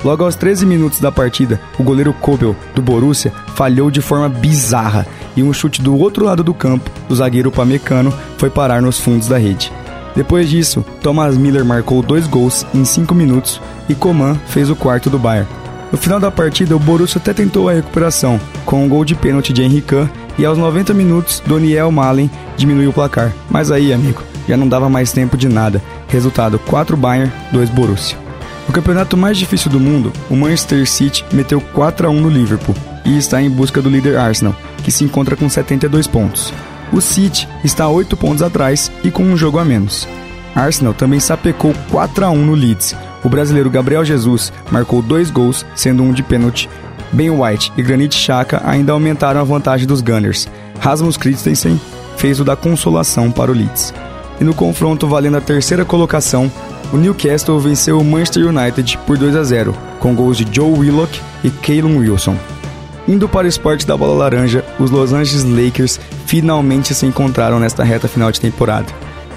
Logo 0.03 0.23
aos 0.23 0.35
13 0.35 0.65
minutos 0.65 0.99
da 0.99 1.11
partida, 1.11 1.59
o 1.77 1.83
goleiro 1.83 2.13
Kobel, 2.13 2.55
do 2.73 2.81
Borussia, 2.81 3.33
falhou 3.53 3.91
de 3.91 4.01
forma 4.01 4.29
bizarra 4.29 5.05
e 5.35 5.43
um 5.43 5.51
chute 5.51 5.81
do 5.81 5.97
outro 5.97 6.23
lado 6.23 6.43
do 6.43 6.53
campo, 6.53 6.89
do 7.07 7.15
zagueiro 7.15 7.51
Pamecano, 7.51 8.13
foi 8.37 8.49
parar 8.49 8.81
nos 8.81 8.99
fundos 8.99 9.27
da 9.27 9.37
rede. 9.37 9.71
Depois 10.15 10.49
disso, 10.49 10.85
Thomas 11.01 11.37
Miller 11.37 11.65
marcou 11.65 12.01
dois 12.01 12.27
gols 12.27 12.65
em 12.73 12.85
5 12.85 13.13
minutos 13.13 13.61
e 13.87 13.95
Coman 13.95 14.35
fez 14.47 14.69
o 14.69 14.75
quarto 14.75 15.09
do 15.09 15.19
Bayern. 15.19 15.47
No 15.91 15.97
final 15.97 16.19
da 16.19 16.31
partida, 16.31 16.75
o 16.75 16.79
Borussia 16.79 17.19
até 17.19 17.33
tentou 17.33 17.67
a 17.67 17.73
recuperação, 17.73 18.39
com 18.65 18.83
um 18.83 18.89
gol 18.89 19.03
de 19.03 19.15
pênalti 19.15 19.51
de 19.51 19.63
Henrique 19.63 20.07
e 20.37 20.45
aos 20.45 20.57
90 20.57 20.93
minutos, 20.93 21.41
Doniel 21.45 21.91
Malen 21.91 22.29
diminuiu 22.55 22.91
o 22.91 22.93
placar. 22.93 23.33
Mas 23.49 23.71
aí, 23.71 23.91
amigo, 23.91 24.23
já 24.47 24.55
não 24.55 24.67
dava 24.67 24.89
mais 24.89 25.11
tempo 25.11 25.35
de 25.35 25.49
nada. 25.49 25.81
Resultado 26.07 26.57
4 26.59 26.95
Bayern, 26.95 27.31
2 27.51 27.69
Borussia. 27.69 28.28
No 28.69 28.73
campeonato 28.73 29.17
mais 29.17 29.35
difícil 29.35 29.71
do 29.71 29.79
mundo, 29.79 30.13
o 30.29 30.35
Manchester 30.35 30.87
City 30.87 31.25
meteu 31.33 31.59
4 31.59 32.05
a 32.05 32.09
1 32.11 32.21
no 32.21 32.29
Liverpool 32.29 32.75
e 33.03 33.17
está 33.17 33.41
em 33.41 33.49
busca 33.49 33.81
do 33.81 33.89
líder 33.89 34.15
Arsenal, 34.15 34.55
que 34.83 34.91
se 34.91 35.03
encontra 35.03 35.35
com 35.35 35.49
72 35.49 36.05
pontos. 36.05 36.53
O 36.93 37.01
City 37.01 37.49
está 37.63 37.85
a 37.85 37.89
8 37.89 38.15
pontos 38.15 38.43
atrás 38.43 38.91
e 39.03 39.09
com 39.09 39.23
um 39.23 39.35
jogo 39.35 39.57
a 39.57 39.65
menos. 39.65 40.07
Arsenal 40.53 40.93
também 40.93 41.19
sapecou 41.19 41.73
4 41.89 42.25
a 42.25 42.29
1 42.29 42.45
no 42.45 42.53
Leeds. 42.53 42.95
O 43.23 43.27
brasileiro 43.27 43.71
Gabriel 43.71 44.05
Jesus 44.05 44.53
marcou 44.69 45.01
dois 45.01 45.31
gols, 45.31 45.65
sendo 45.73 46.03
um 46.03 46.13
de 46.13 46.21
pênalti. 46.21 46.69
Ben 47.11 47.31
White 47.31 47.73
e 47.75 47.81
Granit 47.81 48.15
Xhaka 48.15 48.61
ainda 48.63 48.91
aumentaram 48.91 49.41
a 49.41 49.43
vantagem 49.43 49.87
dos 49.87 49.99
Gunners. 49.99 50.47
Rasmus 50.79 51.17
Christensen 51.17 51.81
fez 52.17 52.39
o 52.39 52.43
da 52.43 52.55
consolação 52.55 53.31
para 53.31 53.49
o 53.49 53.55
Leeds. 53.55 53.91
E 54.39 54.43
no 54.43 54.53
confronto 54.53 55.07
valendo 55.07 55.37
a 55.37 55.41
terceira 55.41 55.83
colocação, 55.83 56.51
o 56.91 56.97
Newcastle 56.97 57.59
venceu 57.59 57.99
o 57.99 58.03
Manchester 58.03 58.47
United 58.47 58.97
por 59.05 59.17
2 59.17 59.35
a 59.35 59.43
0, 59.43 59.75
com 59.99 60.15
gols 60.15 60.37
de 60.37 60.47
Joe 60.51 60.71
Willock 60.71 61.19
e 61.43 61.49
Kalen 61.49 61.97
Wilson. 61.97 62.35
Indo 63.07 63.27
para 63.27 63.45
o 63.45 63.49
esporte 63.49 63.87
da 63.87 63.97
bola 63.97 64.15
laranja, 64.15 64.63
os 64.79 64.91
Los 64.91 65.13
Angeles 65.13 65.43
Lakers 65.43 65.99
finalmente 66.25 66.93
se 66.93 67.05
encontraram 67.05 67.59
nesta 67.59 67.83
reta 67.83 68.07
final 68.07 68.31
de 68.31 68.39
temporada. 68.39 68.87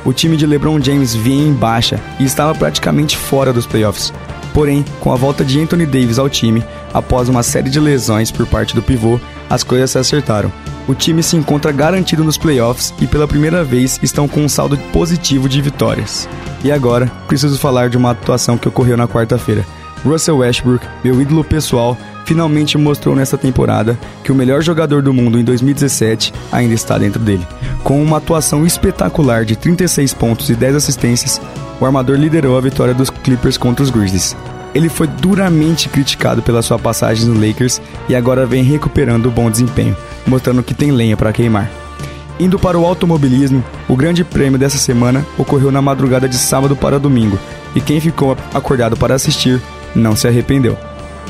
O 0.04 0.12
time 0.12 0.36
de 0.36 0.46
LeBron 0.46 0.80
James 0.80 1.14
vinha 1.14 1.46
em 1.46 1.52
baixa 1.52 2.00
e 2.18 2.24
estava 2.24 2.54
praticamente 2.54 3.16
fora 3.16 3.52
dos 3.52 3.66
playoffs. 3.66 4.12
Porém, 4.52 4.84
com 5.00 5.12
a 5.12 5.16
volta 5.16 5.44
de 5.44 5.60
Anthony 5.60 5.86
Davis 5.86 6.18
ao 6.18 6.28
time, 6.28 6.62
após 6.92 7.28
uma 7.28 7.42
série 7.42 7.70
de 7.70 7.80
lesões 7.80 8.30
por 8.30 8.46
parte 8.46 8.74
do 8.74 8.82
pivô, 8.82 9.18
as 9.48 9.62
coisas 9.62 9.90
se 9.90 9.98
acertaram. 9.98 10.52
O 10.88 10.94
time 10.94 11.22
se 11.22 11.36
encontra 11.36 11.70
garantido 11.70 12.24
nos 12.24 12.36
playoffs 12.36 12.92
e 13.00 13.06
pela 13.06 13.28
primeira 13.28 13.62
vez 13.62 14.00
estão 14.02 14.26
com 14.26 14.40
um 14.40 14.48
saldo 14.48 14.76
positivo 14.92 15.48
de 15.48 15.62
vitórias. 15.62 16.28
E 16.64 16.72
agora, 16.72 17.06
preciso 17.28 17.58
falar 17.58 17.88
de 17.88 17.96
uma 17.96 18.10
atuação 18.10 18.58
que 18.58 18.68
ocorreu 18.68 18.96
na 18.96 19.06
quarta-feira. 19.06 19.64
Russell 20.04 20.38
Westbrook, 20.38 20.84
meu 21.04 21.20
ídolo 21.20 21.44
pessoal, 21.44 21.96
finalmente 22.24 22.76
mostrou 22.76 23.14
nesta 23.14 23.38
temporada 23.38 23.98
que 24.24 24.32
o 24.32 24.34
melhor 24.34 24.62
jogador 24.62 25.02
do 25.02 25.12
mundo 25.12 25.38
em 25.38 25.44
2017 25.44 26.32
ainda 26.50 26.74
está 26.74 26.98
dentro 26.98 27.20
dele. 27.20 27.46
Com 27.84 28.02
uma 28.02 28.18
atuação 28.18 28.66
espetacular 28.66 29.44
de 29.44 29.54
36 29.54 30.14
pontos 30.14 30.50
e 30.50 30.54
10 30.54 30.76
assistências, 30.76 31.40
o 31.80 31.86
armador 31.86 32.16
liderou 32.16 32.56
a 32.56 32.60
vitória 32.60 32.94
dos 32.94 33.10
Clippers 33.10 33.56
contra 33.56 33.82
os 33.82 33.90
Grizzlies. 33.90 34.36
Ele 34.74 34.88
foi 34.88 35.06
duramente 35.06 35.88
criticado 35.88 36.42
pela 36.42 36.62
sua 36.62 36.78
passagem 36.78 37.26
no 37.26 37.46
Lakers 37.46 37.80
e 38.08 38.14
agora 38.14 38.46
vem 38.46 38.62
recuperando 38.62 39.26
o 39.26 39.30
bom 39.30 39.50
desempenho, 39.50 39.96
mostrando 40.26 40.62
que 40.62 40.74
tem 40.74 40.90
lenha 40.90 41.16
para 41.16 41.32
queimar. 41.32 41.70
Indo 42.40 42.58
para 42.58 42.78
o 42.78 42.86
automobilismo, 42.86 43.62
o 43.88 43.94
grande 43.94 44.24
prêmio 44.24 44.58
dessa 44.58 44.78
semana 44.78 45.24
ocorreu 45.36 45.70
na 45.70 45.82
madrugada 45.82 46.28
de 46.28 46.36
sábado 46.36 46.74
para 46.74 46.98
domingo, 46.98 47.38
e 47.74 47.80
quem 47.80 48.00
ficou 48.00 48.36
acordado 48.54 48.96
para 48.96 49.14
assistir 49.14 49.60
não 49.94 50.16
se 50.16 50.26
arrependeu. 50.26 50.76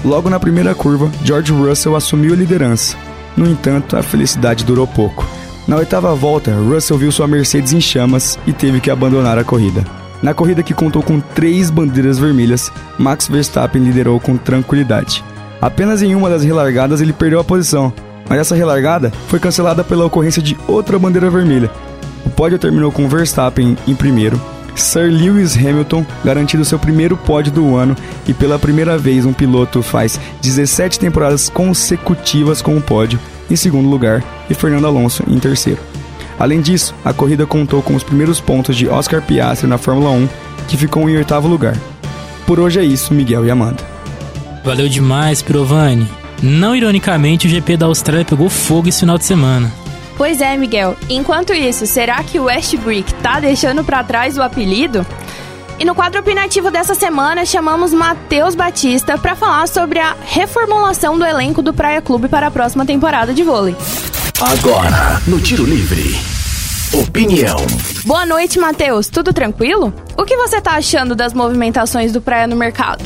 Logo 0.05 0.31
na 0.31 0.40
primeira 0.40 0.74
curva, 0.74 1.11
George 1.24 1.52
Russell 1.52 1.96
assumiu 1.96 2.33
a 2.33 2.37
liderança. 2.37 2.96
No 3.37 3.48
entanto, 3.48 3.96
a 3.96 4.02
felicidade 4.02 4.64
durou 4.64 4.87
pouco. 4.87 5.26
Na 5.66 5.76
oitava 5.76 6.14
volta, 6.14 6.52
Russell 6.55 6.98
viu 6.98 7.12
sua 7.12 7.28
Mercedes 7.28 7.72
em 7.72 7.81
chamas 7.81 8.38
e 8.46 8.52
teve 8.52 8.81
que 8.81 8.90
abandonar 8.90 9.38
a 9.38 9.44
corrida. 9.44 10.02
Na 10.22 10.32
corrida 10.32 10.62
que 10.62 10.72
contou 10.72 11.02
com 11.02 11.18
três 11.18 11.68
bandeiras 11.68 12.18
vermelhas, 12.18 12.70
Max 12.96 13.26
Verstappen 13.26 13.82
liderou 13.82 14.20
com 14.20 14.37
tranquilidade. 14.37 15.24
Apenas 15.61 16.00
em 16.00 16.14
uma 16.14 16.30
das 16.30 16.44
relargadas 16.44 17.00
ele 17.00 17.12
perdeu 17.12 17.40
a 17.40 17.44
posição, 17.44 17.92
mas 18.28 18.38
essa 18.38 18.54
relargada 18.54 19.12
foi 19.26 19.40
cancelada 19.40 19.82
pela 19.82 20.04
ocorrência 20.04 20.40
de 20.40 20.56
outra 20.68 20.98
bandeira 20.98 21.28
vermelha. 21.28 21.70
O 22.24 22.30
pódio 22.30 22.58
terminou 22.58 22.92
com 22.92 23.08
Verstappen 23.08 23.76
em 23.87 23.94
primeiro, 23.96 24.40
Sir 24.76 25.11
Lewis 25.11 25.56
Hamilton 25.56 26.04
garantindo 26.24 26.64
seu 26.64 26.78
primeiro 26.78 27.16
pódio 27.16 27.52
do 27.52 27.76
ano 27.76 27.96
e 28.26 28.32
pela 28.32 28.58
primeira 28.58 28.96
vez 28.96 29.26
um 29.26 29.32
piloto 29.32 29.82
faz 29.82 30.18
17 30.40 30.98
temporadas 30.98 31.48
consecutivas 31.48 32.62
com 32.62 32.76
o 32.76 32.80
pódio 32.80 33.18
em 33.50 33.56
segundo 33.56 33.88
lugar 33.88 34.24
e 34.48 34.54
Fernando 34.54 34.87
Alonso 34.87 35.22
em 35.28 35.38
terceiro. 35.38 35.91
Além 36.38 36.61
disso, 36.61 36.95
a 37.05 37.12
corrida 37.12 37.47
contou 37.47 37.83
com 37.83 37.95
os 37.95 38.03
primeiros 38.03 38.40
pontos 38.40 38.77
de 38.77 38.88
Oscar 38.88 39.23
Piastri 39.23 39.68
na 39.68 39.79
Fórmula 39.79 40.11
1, 40.11 40.29
que 40.68 40.77
ficou 40.77 41.09
em 41.09 41.16
oitavo 41.16 41.49
lugar. 41.49 41.77
Por 42.47 42.59
hoje 42.59 42.81
é 42.81 42.85
isso, 42.85 43.14
Miguel 43.14 43.45
e 43.45 43.51
Amanda. 43.51 43.83
Valeu 44.64 44.88
demais, 44.88 45.42
Pirovani. 45.42 46.09
Não 46.42 46.75
ironicamente, 46.75 47.47
o 47.47 47.51
GP 47.51 47.77
da 47.77 47.87
Austrália 47.87 48.25
pegou 48.25 48.49
fogo 48.49 48.88
esse 48.88 49.01
final 49.01 49.16
de 49.16 49.25
semana. 49.25 49.71
Pois 50.16 50.40
é, 50.40 50.57
Miguel. 50.57 50.97
Enquanto 51.09 51.53
isso, 51.53 51.87
será 51.87 52.23
que 52.23 52.38
o 52.38 52.45
Westbrick 52.45 53.12
tá 53.14 53.40
deixando 53.40 53.83
para 53.85 54.05
trás 54.05 54.37
o 54.37 54.42
apelido? 54.42 55.07
E 55.79 55.85
no 55.85 55.95
quadro 55.95 56.21
opinativo 56.21 56.71
dessa 56.71 56.95
semana, 56.95 57.45
chamamos 57.45 57.92
Matheus 57.92 58.55
Batista 58.55 59.18
para 59.18 59.35
falar 59.35 59.66
sobre 59.66 59.99
a 59.99 60.14
reformulação 60.27 61.18
do 61.18 61.25
elenco 61.25 61.62
do 61.62 61.73
Praia 61.73 62.01
Clube 62.01 62.29
para 62.29 62.47
a 62.47 62.51
próxima 62.51 62.87
temporada 62.87 63.33
de 63.33 63.42
vôlei. 63.42 63.75
Agora, 64.44 65.22
no 65.24 65.40
Tiro 65.40 65.64
Livre. 65.64 66.16
Opinião. 66.92 67.57
Boa 68.05 68.26
noite, 68.26 68.59
Matheus. 68.59 69.07
Tudo 69.07 69.33
tranquilo? 69.33 69.94
O 70.18 70.24
que 70.24 70.37
você 70.37 70.61
tá 70.61 70.72
achando 70.72 71.14
das 71.14 71.33
movimentações 71.33 72.11
do 72.11 72.20
Praia 72.20 72.48
no 72.48 72.57
mercado? 72.57 73.05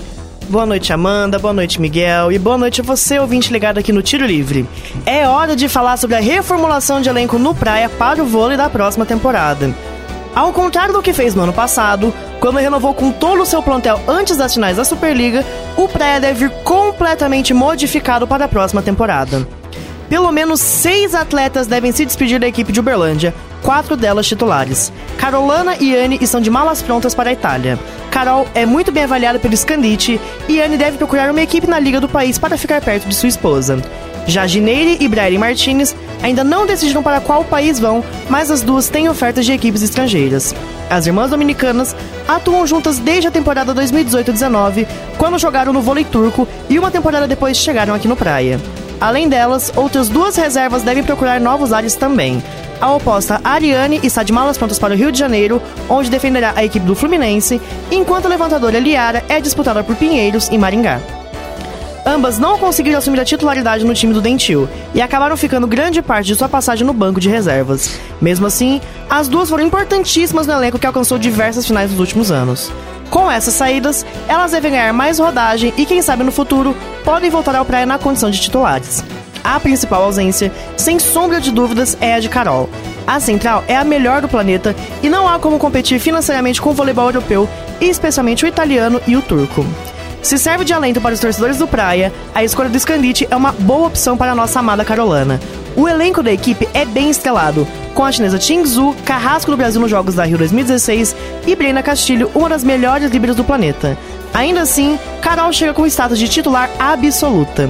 Boa 0.49 0.65
noite, 0.65 0.95
Amanda. 0.95 1.39
Boa 1.39 1.53
noite, 1.53 1.79
Miguel. 1.79 2.33
E 2.33 2.39
boa 2.39 2.57
noite 2.57 2.81
a 2.81 2.85
você, 2.85 3.19
ouvinte 3.19 3.53
ligado 3.53 3.77
aqui 3.77 3.93
no 3.93 4.01
Tiro 4.01 4.25
Livre. 4.25 4.67
É 5.05 5.29
hora 5.29 5.55
de 5.55 5.69
falar 5.69 5.99
sobre 5.99 6.17
a 6.17 6.21
reformulação 6.21 7.03
de 7.03 7.11
elenco 7.11 7.39
no 7.39 7.55
Praia 7.55 7.91
para 7.91 8.23
o 8.23 8.27
vôlei 8.27 8.57
da 8.57 8.71
próxima 8.71 9.05
temporada. 9.05 9.75
Ao 10.35 10.55
contrário 10.55 10.95
do 10.95 11.03
que 11.03 11.13
fez 11.13 11.35
no 11.35 11.43
ano 11.43 11.53
passado, 11.53 12.15
quando 12.41 12.59
renovou 12.59 12.95
com 12.95 13.13
todo 13.13 13.43
o 13.43 13.47
seu 13.47 13.63
plantel 13.63 14.01
antes 14.09 14.39
das 14.39 14.55
finais 14.55 14.79
da 14.79 14.87
Superliga, 14.87 15.45
o 15.77 15.87
Praia 15.87 16.19
deve 16.19 16.49
vir 16.49 16.51
completamente 16.65 17.53
modificado 17.53 18.27
para 18.27 18.47
a 18.47 18.49
próxima 18.49 18.81
temporada. 18.81 19.47
Pelo 20.09 20.31
menos 20.31 20.61
seis 20.61 21.15
atletas 21.15 21.67
devem 21.67 21.91
se 21.93 22.05
despedir 22.05 22.39
da 22.39 22.47
equipe 22.47 22.73
de 22.73 22.79
Uberlândia, 22.79 23.35
quatro 23.63 23.97
delas 23.97 24.27
titulares. 24.27 24.93
Carolana 25.19 25.77
e 25.81 25.97
Anne 25.97 26.19
estão 26.21 26.41
de 26.41 26.51
malas 26.51 26.81
prontas 26.81 27.15
para 27.15 27.31
a 27.31 27.33
Itália. 27.33 27.79
Carol 28.11 28.47
é 28.55 28.65
muito 28.65 28.93
bem 28.93 29.03
avaliada 29.03 29.39
pelo 29.39 29.57
Scandite 29.57 30.21
e 30.49 30.61
Anne 30.61 30.77
deve 30.77 30.97
procurar 30.97 31.31
uma 31.31 31.43
equipe 31.43 31.67
na 31.67 31.79
liga 31.79 32.01
do 32.01 32.09
país 32.09 32.39
para 32.39 32.57
ficar 32.57 32.81
perto 32.81 33.09
de 33.09 33.15
sua 33.15 33.29
esposa. 33.29 33.83
Já 34.27 34.47
Gineire 34.47 34.97
e 35.01 35.09
Braille 35.09 35.39
Martinez 35.39 35.95
ainda 36.23 36.43
não 36.43 36.67
decidiram 36.67 37.03
para 37.03 37.21
qual 37.21 37.45
país 37.45 37.79
vão, 37.79 38.05
mas 38.29 38.51
as 38.51 38.63
duas 38.63 38.89
têm 38.89 39.09
ofertas 39.09 39.45
de 39.45 39.53
equipes 39.53 39.83
estrangeiras. 39.83 40.55
As 40.89 41.07
irmãs 41.07 41.31
dominicanas 41.31 41.95
atuam 42.27 42.67
juntas 42.67 42.99
desde 42.99 43.29
a 43.29 43.31
temporada 43.31 43.75
2018-19, 43.75 44.87
quando 45.19 45.39
jogaram 45.39 45.73
no 45.73 45.83
vôlei 45.83 46.05
turco 46.05 46.47
e 46.69 46.79
uma 46.79 46.91
temporada 46.91 47.27
depois 47.27 47.57
chegaram 47.57 47.95
aqui 47.95 48.09
no 48.09 48.17
Praia. 48.17 48.61
Além 49.01 49.29
delas, 49.29 49.73
outras 49.77 50.09
duas 50.09 50.37
reservas 50.37 50.83
devem 50.83 51.05
procurar 51.05 51.41
novos 51.41 51.73
ares 51.73 51.95
também. 51.95 52.43
A 52.81 52.93
oposta 52.93 53.41
Ariane 53.43 54.01
está 54.03 54.23
de 54.23 54.33
malas 54.33 54.59
prontas 54.59 54.79
para 54.79 54.95
o 54.95 54.97
Rio 54.97 55.13
de 55.13 55.19
Janeiro, 55.19 55.63
onde 55.89 56.11
defenderá 56.11 56.53
a 56.57 56.65
equipe 56.65 56.85
do 56.85 56.95
Fluminense, 56.95 57.61
enquanto 57.91 58.27
a 58.27 58.29
levantadora 58.29 58.79
Liara 58.79 59.25
é 59.29 59.41
disputada 59.41 59.83
por 59.83 59.97
Pinheiros 59.97 60.49
e 60.49 60.59
Maringá. 60.59 61.01
Ambas 62.07 62.39
não 62.39 62.57
conseguiram 62.57 62.99
assumir 62.99 63.19
a 63.19 63.25
titularidade 63.25 63.85
no 63.85 63.93
time 63.93 64.15
do 64.15 64.21
Dentil 64.21 64.69
e 64.95 65.03
acabaram 65.03 65.37
ficando 65.37 65.67
grande 65.67 66.01
parte 66.01 66.29
de 66.29 66.37
sua 66.37 66.49
passagem 66.49 66.87
no 66.87 66.93
banco 66.93 67.19
de 67.19 67.29
reservas. 67.29 67.99
Mesmo 68.21 68.47
assim, 68.47 68.81
as 69.11 69.27
duas 69.27 69.51
foram 69.51 69.65
importantíssimas 69.65 70.47
no 70.47 70.53
elenco 70.53 70.79
que 70.79 70.87
alcançou 70.87 71.19
diversas 71.19 71.67
finais 71.67 71.91
nos 71.91 71.99
últimos 71.99 72.31
anos. 72.31 72.71
Com 73.11 73.31
essas 73.31 73.55
saídas, 73.55 74.05
elas 74.29 74.53
devem 74.53 74.73
ganhar 74.73 74.93
mais 74.93 75.19
rodagem 75.19 75.73
e, 75.77 75.87
quem 75.87 76.03
sabe 76.03 76.25
no 76.25 76.33
futuro, 76.33 76.77
podem 77.05 77.31
voltar 77.31 77.55
ao 77.55 77.65
praia 77.65 77.87
na 77.87 77.99
condição 77.99 78.31
de 78.31 78.41
titulares. 78.41 79.03
A 79.43 79.61
principal 79.61 80.03
ausência, 80.03 80.53
sem 80.77 80.99
sombra 80.99 81.41
de 81.41 81.53
dúvidas, 81.53 81.97
é 82.01 82.15
a 82.15 82.21
de 82.21 82.29
Carol. 82.29 82.69
A 83.07 83.21
central 83.21 83.63
é 83.69 83.77
a 83.77 83.85
melhor 83.85 84.21
do 84.21 84.29
planeta 84.29 84.75
e 85.03 85.09
não 85.09 85.29
há 85.29 85.39
como 85.39 85.59
competir 85.59 86.01
financeiramente 86.01 86.61
com 86.61 86.71
o 86.71 86.75
voleibol 86.75 87.07
europeu, 87.07 87.49
especialmente 87.81 88.45
o 88.45 88.49
italiano 88.49 89.01
e 89.07 89.17
o 89.17 89.23
turco. 89.23 89.65
Se 90.21 90.37
serve 90.37 90.65
de 90.65 90.73
alento 90.73 91.01
para 91.01 91.15
os 91.15 91.21
torcedores 91.21 91.59
do 91.59 91.69
Praia, 91.69 92.13
a 92.35 92.43
escolha 92.43 92.69
do 92.69 92.81
Scandite 92.81 93.29
é 93.31 93.37
uma 93.37 93.53
boa 93.53 93.87
opção 93.87 94.17
para 94.17 94.33
a 94.33 94.35
nossa 94.35 94.59
amada 94.59 94.85
Carolana. 94.85 95.39
O 95.77 95.87
elenco 95.87 96.23
da 96.23 96.33
equipe 96.33 96.67
é 96.73 96.87
bem 96.87 97.11
estrelado, 97.11 97.69
com 97.95 98.03
a 98.03 98.11
chinesa 98.11 98.39
Qingzu, 98.39 98.97
carrasco 99.05 99.51
do 99.51 99.59
Brasil 99.59 99.79
nos 99.79 99.91
Jogos 99.91 100.15
da 100.15 100.25
Rio 100.25 100.39
2016 100.39 101.15
e 101.47 101.55
Brena 101.55 101.83
Castilho, 101.83 102.31
uma 102.35 102.49
das 102.49 102.65
melhores 102.65 103.11
líderes 103.11 103.37
do 103.37 103.45
planeta. 103.45 103.97
Ainda 104.33 104.63
assim, 104.63 104.99
Carol 105.21 105.53
chega 105.53 105.75
com 105.75 105.83
o 105.83 105.87
status 105.87 106.19
de 106.19 106.29
titular 106.29 106.71
absoluta. 106.79 107.69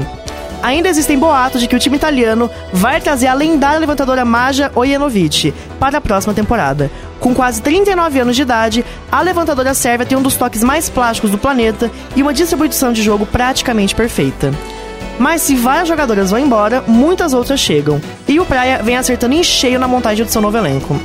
Ainda 0.63 0.89
existem 0.89 1.19
boatos 1.19 1.61
de 1.61 1.67
que 1.67 1.75
o 1.75 1.81
time 1.81 1.97
italiano 1.97 2.49
vai 2.73 3.01
trazer 3.01 3.27
a 3.27 3.35
lendária 3.35 3.81
levantadora 3.81 4.25
Maja 4.25 4.71
Ojanovic 4.77 5.53
para 5.81 5.99
a 5.99 6.01
próxima 6.01 6.33
temporada. 6.33 6.89
Com 7.19 7.35
quase 7.35 7.61
39 7.61 8.21
anos 8.21 8.37
de 8.37 8.43
idade, 8.43 8.85
a 9.11 9.21
levantadora 9.21 9.75
sérvia 9.75 10.07
tem 10.07 10.17
um 10.17 10.23
dos 10.23 10.37
toques 10.37 10.63
mais 10.63 10.89
plásticos 10.89 11.33
do 11.33 11.39
planeta 11.39 11.91
e 12.15 12.23
uma 12.23 12.33
distribuição 12.33 12.93
de 12.93 13.03
jogo 13.03 13.27
praticamente 13.27 13.97
perfeita. 13.97 14.53
Mas 15.19 15.43
se 15.43 15.55
várias 15.55 15.89
jogadoras 15.89 16.31
vão 16.31 16.39
embora, 16.39 16.83
muitas 16.87 17.33
outras 17.33 17.61
chegam. 17.61 18.01
E 18.29 18.39
o 18.39 18.45
Praia 18.45 18.83
vem 18.83 18.97
acertando 18.97 19.35
em 19.35 19.43
cheio 19.43 19.79
na 19.79 19.89
montagem 19.89 20.25
do 20.25 20.31
seu 20.31 20.43
novo 20.43 20.57
elenco. 20.57 20.99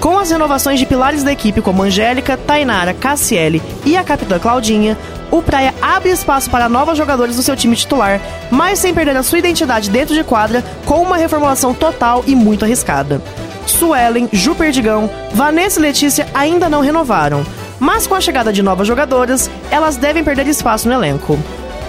Com 0.00 0.18
as 0.18 0.32
renovações 0.32 0.80
de 0.80 0.86
pilares 0.86 1.22
da 1.22 1.30
equipe 1.30 1.62
como 1.62 1.84
Angélica, 1.84 2.36
Tainara, 2.36 2.92
Cassiele 2.92 3.62
e 3.86 3.96
a 3.96 4.02
capitã 4.02 4.36
Claudinha, 4.36 4.98
o 5.30 5.40
Praia 5.40 5.72
abre 5.80 6.10
espaço 6.10 6.50
para 6.50 6.68
novos 6.68 6.98
jogadores 6.98 7.36
do 7.36 7.42
seu 7.42 7.54
time 7.54 7.76
titular, 7.76 8.20
mas 8.50 8.80
sem 8.80 8.92
perder 8.92 9.16
a 9.16 9.22
sua 9.22 9.38
identidade 9.38 9.88
dentro 9.88 10.12
de 10.12 10.24
quadra, 10.24 10.62
com 10.84 11.00
uma 11.00 11.16
reformulação 11.16 11.72
total 11.72 12.24
e 12.26 12.34
muito 12.34 12.64
arriscada. 12.64 13.22
Suelen, 13.64 14.28
Ju 14.32 14.56
Perdigão, 14.56 15.08
Vanessa 15.32 15.78
e 15.78 15.82
Letícia 15.82 16.26
ainda 16.34 16.68
não 16.68 16.80
renovaram, 16.80 17.46
mas 17.78 18.06
com 18.06 18.14
a 18.16 18.20
chegada 18.20 18.52
de 18.52 18.62
novas 18.62 18.88
jogadoras, 18.88 19.48
elas 19.70 19.96
devem 19.96 20.24
perder 20.24 20.48
espaço 20.48 20.88
no 20.88 20.94
elenco. 20.94 21.38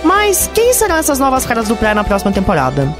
Mas 0.03 0.49
quem 0.53 0.73
serão 0.73 0.97
essas 0.97 1.19
novas 1.19 1.45
caras 1.45 1.67
do 1.67 1.75
Praia 1.75 1.95
na 1.95 2.03
próxima 2.03 2.31
temporada? 2.31 2.93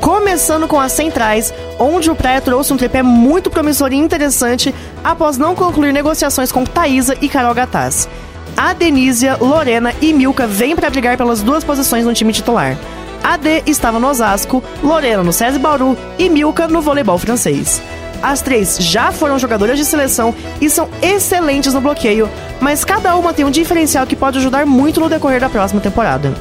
Começando 0.00 0.66
com 0.66 0.80
as 0.80 0.92
centrais, 0.92 1.52
onde 1.78 2.10
o 2.10 2.16
Praia 2.16 2.40
trouxe 2.40 2.72
um 2.72 2.76
tripé 2.76 3.02
muito 3.02 3.50
promissor 3.50 3.92
e 3.92 3.96
interessante 3.96 4.74
após 5.04 5.36
não 5.36 5.54
concluir 5.54 5.92
negociações 5.92 6.50
com 6.50 6.64
Thaisa 6.64 7.16
e 7.20 7.28
Carol 7.28 7.54
Gataz 7.54 8.08
a 8.56 8.74
Denísia, 8.74 9.38
Lorena 9.40 9.94
e 10.02 10.12
Milka 10.12 10.46
vêm 10.46 10.76
para 10.76 10.90
brigar 10.90 11.16
pelas 11.16 11.42
duas 11.42 11.64
posições 11.64 12.04
no 12.04 12.12
time 12.12 12.30
titular. 12.30 12.76
A 13.22 13.38
D 13.38 13.62
estava 13.66 13.98
no 13.98 14.06
Osasco, 14.06 14.62
Lorena 14.82 15.22
no 15.22 15.32
SESI 15.32 15.58
Bauru 15.58 15.96
e 16.18 16.28
Milka 16.28 16.68
no 16.68 16.82
voleibol 16.82 17.18
francês. 17.18 17.82
As 18.22 18.42
três 18.42 18.76
já 18.78 19.10
foram 19.12 19.38
jogadoras 19.38 19.78
de 19.78 19.84
seleção 19.84 20.34
e 20.60 20.68
são 20.68 20.88
excelentes 21.00 21.72
no 21.72 21.80
bloqueio, 21.80 22.28
mas 22.60 22.84
cada 22.84 23.16
uma 23.16 23.32
tem 23.32 23.44
um 23.44 23.50
diferencial 23.50 24.06
que 24.06 24.16
pode 24.16 24.38
ajudar 24.38 24.66
muito 24.66 25.00
no 25.00 25.08
decorrer 25.08 25.40
da 25.40 25.48
próxima 25.48 25.80
temporada. 25.80 26.32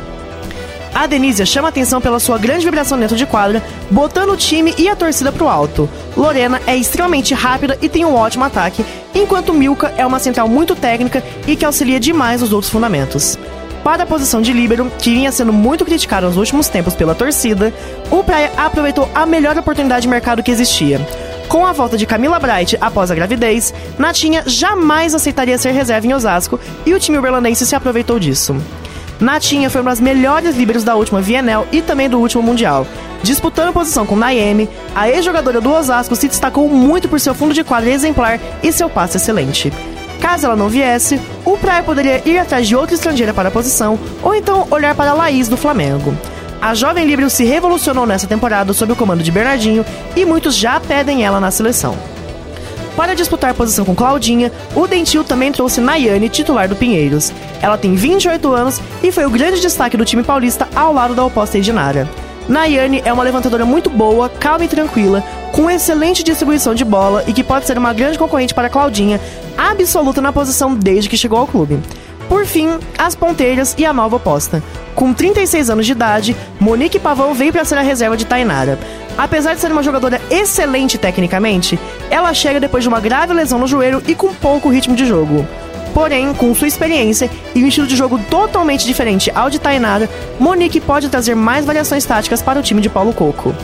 A 0.94 1.06
Denise 1.06 1.46
chama 1.46 1.70
atenção 1.70 2.02
pela 2.02 2.20
sua 2.20 2.38
grande 2.38 2.65
vibração 2.65 3.00
dentro 3.00 3.15
de 3.15 3.26
quadra, 3.26 3.63
botando 3.89 4.32
o 4.32 4.38
time 4.38 4.74
e 4.78 4.89
a 4.89 4.96
torcida 4.96 5.32
pro 5.32 5.48
alto. 5.48 5.89
Lorena 6.18 6.60
é 6.65 6.76
extremamente 6.76 7.34
rápida 7.34 7.78
e 7.82 7.88
tem 7.88 8.04
um 8.04 8.15
ótimo 8.15 8.44
ataque, 8.44 8.84
enquanto 9.13 9.54
Milka 9.54 9.94
é 9.96 10.06
uma 10.06 10.20
central 10.20 10.50
muito 10.50 10.76
técnica 10.76 11.24
e 11.48 11.56
que 11.56 11.63
auxilia 11.63 12.00
demais 12.00 12.42
os 12.42 12.52
outros 12.52 12.72
fundamentos. 12.72 13.38
Para 13.84 14.04
a 14.04 14.06
posição 14.06 14.42
de 14.42 14.52
líbero, 14.52 14.92
que 15.00 15.13
vinha 15.13 15.32
sendo 15.32 15.54
muito 15.54 15.86
criticada 15.86 16.28
nos 16.28 16.36
últimos 16.36 16.68
tempos 16.68 16.96
pela 16.96 17.15
torcida, 17.15 17.74
o 18.12 18.24
Praia 18.24 18.52
aproveitou 18.58 19.10
a 19.15 19.26
melhor 19.26 19.58
oportunidade 19.58 20.02
de 20.02 20.10
mercado 20.10 20.44
que 20.44 20.52
existia. 20.52 21.00
Com 21.50 21.66
a 21.66 21.72
volta 21.72 21.98
de 21.98 22.06
Camila 22.06 22.38
Bright 22.40 22.78
após 22.80 23.10
a 23.10 23.16
gravidez, 23.16 23.74
Natinha 23.98 24.44
jamais 24.46 25.16
aceitaria 25.16 25.58
ser 25.58 25.72
reserva 25.72 26.06
em 26.06 26.14
Osasco 26.14 26.60
e 26.86 26.94
o 26.94 27.00
time 27.00 27.18
uberlandense 27.18 27.66
se 27.66 27.76
aproveitou 27.76 28.20
disso. 28.20 28.56
Natinha 29.20 29.68
foi 29.68 29.82
uma 29.82 29.90
das 29.90 30.00
melhores 30.00 30.56
líberos 30.56 30.84
da 30.84 30.96
última 30.96 31.20
Vienel 31.20 31.68
e 31.72 31.82
também 31.82 32.08
do 32.08 32.20
último 32.20 32.44
Mundial. 32.44 32.86
Disputando 33.24 33.74
posição 33.74 34.06
com 34.06 34.16
Naemi, 34.16 34.70
a 34.94 35.10
ex-jogadora 35.10 35.60
do 35.60 35.74
Osasco 35.74 36.16
se 36.16 36.28
destacou 36.28 36.70
muito 36.70 37.10
por 37.10 37.20
seu 37.20 37.34
fundo 37.34 37.54
de 37.54 37.64
quadra 37.64 37.90
exemplar 37.90 38.40
e 38.62 38.72
seu 38.72 38.88
passe 38.88 39.18
excelente. 39.18 39.74
Caso 40.22 40.46
ela 40.46 40.56
não 40.56 40.70
viesse, 40.70 41.20
o 41.44 41.58
Praia 41.58 41.82
poderia 41.82 42.22
ir 42.30 42.38
atrás 42.38 42.68
de 42.68 42.76
outra 42.76 42.94
estrangeira 42.94 43.34
para 43.34 43.50
a 43.50 43.52
posição 43.52 43.98
ou 44.22 44.36
então 44.36 44.68
olhar 44.70 44.94
para 44.94 45.12
a 45.12 45.16
Laís 45.16 45.48
do 45.48 45.58
Flamengo. 45.58 46.16
A 46.62 46.74
jovem 46.74 47.06
líbero 47.06 47.30
se 47.30 47.45
revolucionou 47.45 48.06
nessa 48.06 48.28
temporada 48.28 48.74
sob 48.74 48.91
o 48.91 48.95
comando 48.95 49.24
de 49.24 49.32
Bernardinho 49.32 49.86
e 50.15 50.26
muitos 50.26 50.56
já 50.56 50.80
pedem 50.80 51.24
ela 51.24 51.39
na 51.39 51.52
seleção. 51.52 51.95
Para 52.98 53.15
disputar 53.15 53.54
posição 53.54 53.86
com 53.86 53.95
Claudinha, 53.95 54.52
o 54.76 54.86
Dentil 54.86 55.24
também 55.24 55.54
trouxe 55.54 55.80
Nayane, 55.80 56.28
titular 56.28 56.67
do 56.67 56.76
Pinheiros. 56.76 57.32
Ela 57.62 57.78
tem 57.78 57.95
28 57.95 58.54
anos 58.54 58.82
e 59.02 59.10
foi 59.10 59.26
o 59.26 59.30
grande 59.30 59.62
destaque 59.62 59.95
do 59.95 60.04
time 60.04 60.22
paulista 60.22 60.67
ao 60.76 60.91
lado 60.91 61.15
da 61.15 61.24
oposta 61.24 61.58
Edinara. 61.58 62.10
Nayane 62.50 63.02
é 63.06 63.13
uma 63.13 63.24
levantadora 63.24 63.63
muito 63.63 63.89
boa, 63.89 64.28
calma 64.28 64.65
e 64.65 64.67
tranquila, 64.67 65.24
com 65.54 65.69
excelente 65.69 66.24
distribuição 66.24 66.76
de 66.76 66.84
bola 66.84 67.24
e 67.26 67.32
que 67.32 67.43
pode 67.43 67.67
ser 67.67 67.78
uma 67.78 67.93
grande 67.93 68.19
concorrente 68.19 68.54
para 68.54 68.69
Claudinha, 68.69 69.22
absoluta 69.58 70.19
na 70.19 70.34
posição 70.34 70.76
desde 70.76 71.10
que 71.10 71.15
chegou 71.15 71.39
ao 71.39 71.48
clube. 71.48 71.80
Por 72.30 72.46
fim, 72.46 72.80
as 72.96 73.15
ponteiras 73.15 73.76
e 73.76 73.86
a 73.86 73.92
nova 73.92 74.18
oposta. 74.18 74.62
Com 74.94 75.12
36 75.12 75.72
anos 75.72 75.86
de 75.88 75.94
idade, 75.94 76.38
Monique 76.60 77.00
Pavão 77.00 77.34
veio 77.34 77.52
para 77.52 77.65
ser 77.65 77.80
a 77.80 77.82
reserva 77.82 78.15
de 78.15 78.26
Tainara. 78.26 78.78
Apesar 79.18 79.56
de 79.56 79.60
ser 79.60 79.72
uma 79.72 79.82
jogadora 79.82 80.22
excelente 80.30 80.98
tecnicamente, 80.98 81.80
ela 82.10 82.32
chega 82.34 82.60
depois 82.60 82.84
de 82.84 82.88
uma 82.88 83.00
grave 83.00 83.34
lesão 83.34 83.58
no 83.58 83.68
joelho 83.68 84.02
e 84.08 84.13
com 84.13 84.32
pouco 84.34 84.70
ritmo 84.70 84.96
de 84.96 85.08
jogo. 85.08 85.46
Porém, 85.92 86.32
com 86.36 86.54
sua 86.54 86.68
experiência 86.68 87.32
e 87.56 87.63
um 87.63 87.68
estilo 87.68 87.88
de 87.88 87.96
jogo 87.96 88.20
totalmente 88.30 88.86
diferente 88.86 89.32
ao 89.34 89.50
de 89.50 89.60
Tainara, 89.60 90.08
Monique 90.39 90.80
pode 90.80 91.10
trazer 91.10 91.36
mais 91.36 91.65
variações 91.65 92.06
táticas 92.06 92.44
para 92.44 92.60
o 92.60 92.63
time 92.63 92.80
de 92.80 92.89
Paulo 92.89 93.12
Coco. 93.12 93.56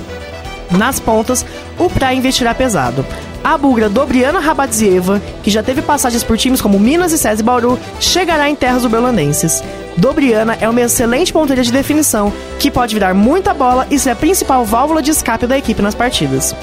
Nas 0.72 1.00
pontas, 1.00 1.46
o 1.78 1.88
Praia 1.88 2.18
investirá 2.18 2.56
pesado. 2.56 3.06
A 3.46 3.60
bugra 3.60 3.88
Dobriana 3.88 4.40
Rabadzieva, 4.40 5.22
que 5.44 5.52
já 5.52 5.62
teve 5.62 5.80
passagens 5.84 6.24
por 6.24 6.36
times 6.36 6.60
como 6.60 6.80
Minas 6.80 7.14
e 7.14 7.18
SESI 7.20 7.44
Bauru, 7.44 7.78
chegará 8.00 8.50
em 8.50 8.56
terras 8.56 8.84
uberlandenses. 8.84 9.64
Dobriana 9.96 10.58
é 10.60 10.68
uma 10.68 10.82
excelente 10.82 11.32
ponteira 11.32 11.62
de 11.62 11.72
definição, 11.72 12.34
que 12.58 12.72
pode 12.72 12.96
virar 12.96 13.14
muita 13.14 13.54
bola 13.54 13.86
e 13.92 14.00
ser 14.00 14.10
a 14.10 14.16
principal 14.16 14.66
válvula 14.66 15.00
de 15.00 15.12
escape 15.12 15.46
da 15.46 15.60
equipe 15.60 15.80
nas 15.80 15.94
partidas. 15.94 16.56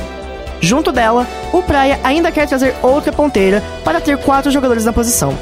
Junto 0.61 0.90
dela, 0.90 1.25
o 1.53 1.62
Praia 1.62 2.01
ainda 2.03 2.33
quer 2.33 2.49
trazer 2.49 2.75
outra 2.83 3.12
ponteira 3.12 3.62
para 3.85 4.01
ter 4.01 4.18
quatro 4.18 4.51
jogadores 4.51 4.85
na 4.85 4.92
posição. 4.92 5.38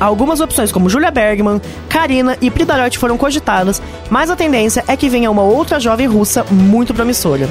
Algumas 0.00 0.40
opções 0.40 0.72
como 0.72 0.90
Julia 0.90 1.12
Bergman, 1.12 1.62
Karina 1.88 2.36
e 2.40 2.50
Pridarot 2.50 2.98
foram 2.98 3.16
cogitadas, 3.16 3.80
mas 4.10 4.28
a 4.28 4.34
tendência 4.34 4.82
é 4.88 4.96
que 4.96 5.08
venha 5.08 5.30
uma 5.30 5.42
outra 5.42 5.78
jovem 5.78 6.08
russa 6.08 6.44
muito 6.50 6.92
promissora. 6.92 7.48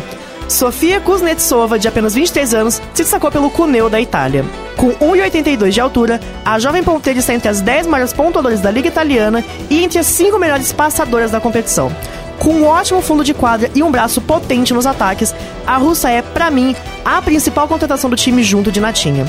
Sofia 0.47 0.99
Kuznetsova, 0.99 1.79
de 1.79 1.88
apenas 1.88 2.13
23 2.13 2.53
anos, 2.53 2.75
se 2.93 3.03
destacou 3.03 3.32
pelo 3.32 3.49
Cuneo 3.49 3.89
da 3.89 3.99
Itália. 3.99 4.45
Com 4.77 4.91
1,82 4.91 5.69
de 5.69 5.82
altura, 5.82 6.19
a 6.43 6.60
jovem 6.60 6.84
ponteira 6.84 7.19
está 7.19 7.34
entre 7.34 7.49
as 7.49 7.62
10 7.62 7.88
maiores 7.88 8.13
pontuadores 8.13 8.62
da 8.62 8.71
Liga 8.71 8.88
Italiana 8.88 9.43
e 9.69 9.84
entre 9.84 9.99
as 9.99 10.08
5 10.08 10.38
melhores 10.38 10.71
passadoras 10.71 11.32
da 11.32 11.39
competição. 11.39 11.91
Com 12.39 12.53
um 12.53 12.65
ótimo 12.65 13.01
fundo 13.01 13.23
de 13.23 13.34
quadra 13.34 13.69
e 13.73 13.82
um 13.82 13.91
braço 13.91 14.19
potente 14.19 14.73
nos 14.73 14.86
ataques, 14.86 15.34
a 15.65 15.77
russa 15.77 16.10
é, 16.10 16.21
para 16.21 16.49
mim, 16.49 16.75
a 17.06 17.21
principal 17.21 17.67
contratação 17.67 18.10
do 18.10 18.15
time 18.15 18.43
junto 18.43 18.71
de 18.71 18.82
Natinha. 18.82 19.25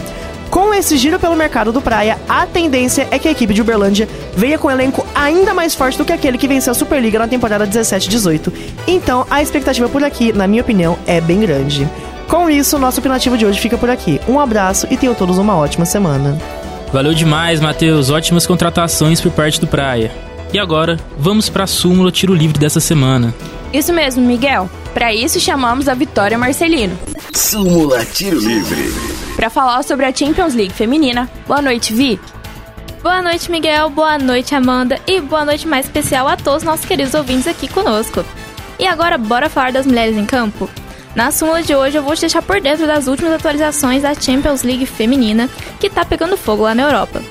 Com 0.54 0.72
esse 0.72 0.96
giro 0.96 1.18
pelo 1.18 1.34
mercado 1.34 1.72
do 1.72 1.82
Praia, 1.82 2.16
a 2.28 2.46
tendência 2.46 3.08
é 3.10 3.18
que 3.18 3.26
a 3.26 3.30
equipe 3.32 3.52
de 3.52 3.60
Uberlândia 3.60 4.08
venha 4.36 4.56
com 4.56 4.68
um 4.68 4.70
elenco 4.70 5.04
ainda 5.12 5.52
mais 5.52 5.74
forte 5.74 5.98
do 5.98 6.04
que 6.04 6.12
aquele 6.12 6.38
que 6.38 6.46
venceu 6.46 6.70
a 6.70 6.74
Superliga 6.74 7.18
na 7.18 7.26
temporada 7.26 7.66
17-18. 7.66 8.52
Então, 8.86 9.26
a 9.28 9.42
expectativa 9.42 9.88
por 9.88 10.04
aqui, 10.04 10.32
na 10.32 10.46
minha 10.46 10.62
opinião, 10.62 10.96
é 11.08 11.20
bem 11.20 11.40
grande. 11.40 11.88
Com 12.28 12.48
isso, 12.48 12.78
nosso 12.78 13.00
opinativo 13.00 13.36
de 13.36 13.44
hoje 13.44 13.58
fica 13.58 13.76
por 13.76 13.90
aqui. 13.90 14.20
Um 14.28 14.38
abraço 14.38 14.86
e 14.92 14.96
tenham 14.96 15.12
todos 15.12 15.38
uma 15.38 15.56
ótima 15.56 15.84
semana. 15.84 16.38
Valeu 16.92 17.14
demais, 17.14 17.58
Matheus. 17.58 18.08
Ótimas 18.10 18.46
contratações 18.46 19.20
por 19.20 19.32
parte 19.32 19.60
do 19.60 19.66
Praia. 19.66 20.12
E 20.52 20.58
agora, 20.60 21.00
vamos 21.18 21.48
para 21.48 21.64
a 21.64 21.66
súmula 21.66 22.12
tiro 22.12 22.32
livre 22.32 22.60
dessa 22.60 22.78
semana. 22.78 23.34
Isso 23.74 23.92
mesmo, 23.92 24.24
Miguel. 24.24 24.70
Para 24.94 25.12
isso 25.12 25.40
chamamos 25.40 25.88
a 25.88 25.94
Vitória 25.94 26.38
Marcelino. 26.38 26.96
Súmula 27.34 28.04
Tiro 28.06 28.38
Livre 28.38 29.14
para 29.34 29.50
falar 29.50 29.82
sobre 29.82 30.06
a 30.06 30.14
Champions 30.14 30.54
League 30.54 30.72
feminina. 30.72 31.28
Boa 31.46 31.60
noite, 31.60 31.92
Vi. 31.92 32.20
Boa 33.02 33.20
noite, 33.20 33.50
Miguel. 33.50 33.90
Boa 33.90 34.16
noite, 34.16 34.54
Amanda. 34.54 34.98
E 35.08 35.20
boa 35.20 35.44
noite 35.44 35.66
mais 35.66 35.87
especial 35.87 36.28
a 36.28 36.37
todos 36.37 36.62
nossos 36.62 36.87
queridos 36.87 37.14
ouvintes 37.14 37.48
aqui 37.48 37.66
conosco. 37.66 38.24
E 38.78 38.87
agora, 38.87 39.18
bora 39.18 39.50
falar 39.50 39.72
das 39.72 39.87
mulheres 39.87 40.16
em 40.16 40.24
campo? 40.24 40.70
Na 41.14 41.30
súmula 41.30 41.62
de 41.62 41.74
hoje 41.74 41.98
eu 41.98 42.02
vou 42.02 42.14
te 42.14 42.22
deixar 42.22 42.42
por 42.42 42.60
dentro 42.60 42.87
das 42.87 43.06
últimas 43.06 43.32
atualizações 43.32 44.02
da 44.02 44.14
Champions 44.14 44.62
League 44.62 44.87
feminina, 44.87 45.50
que 45.78 45.90
tá 45.90 46.04
pegando 46.04 46.37
fogo 46.37 46.62
lá 46.62 46.74
na 46.74 46.84
Europa. 46.84 47.22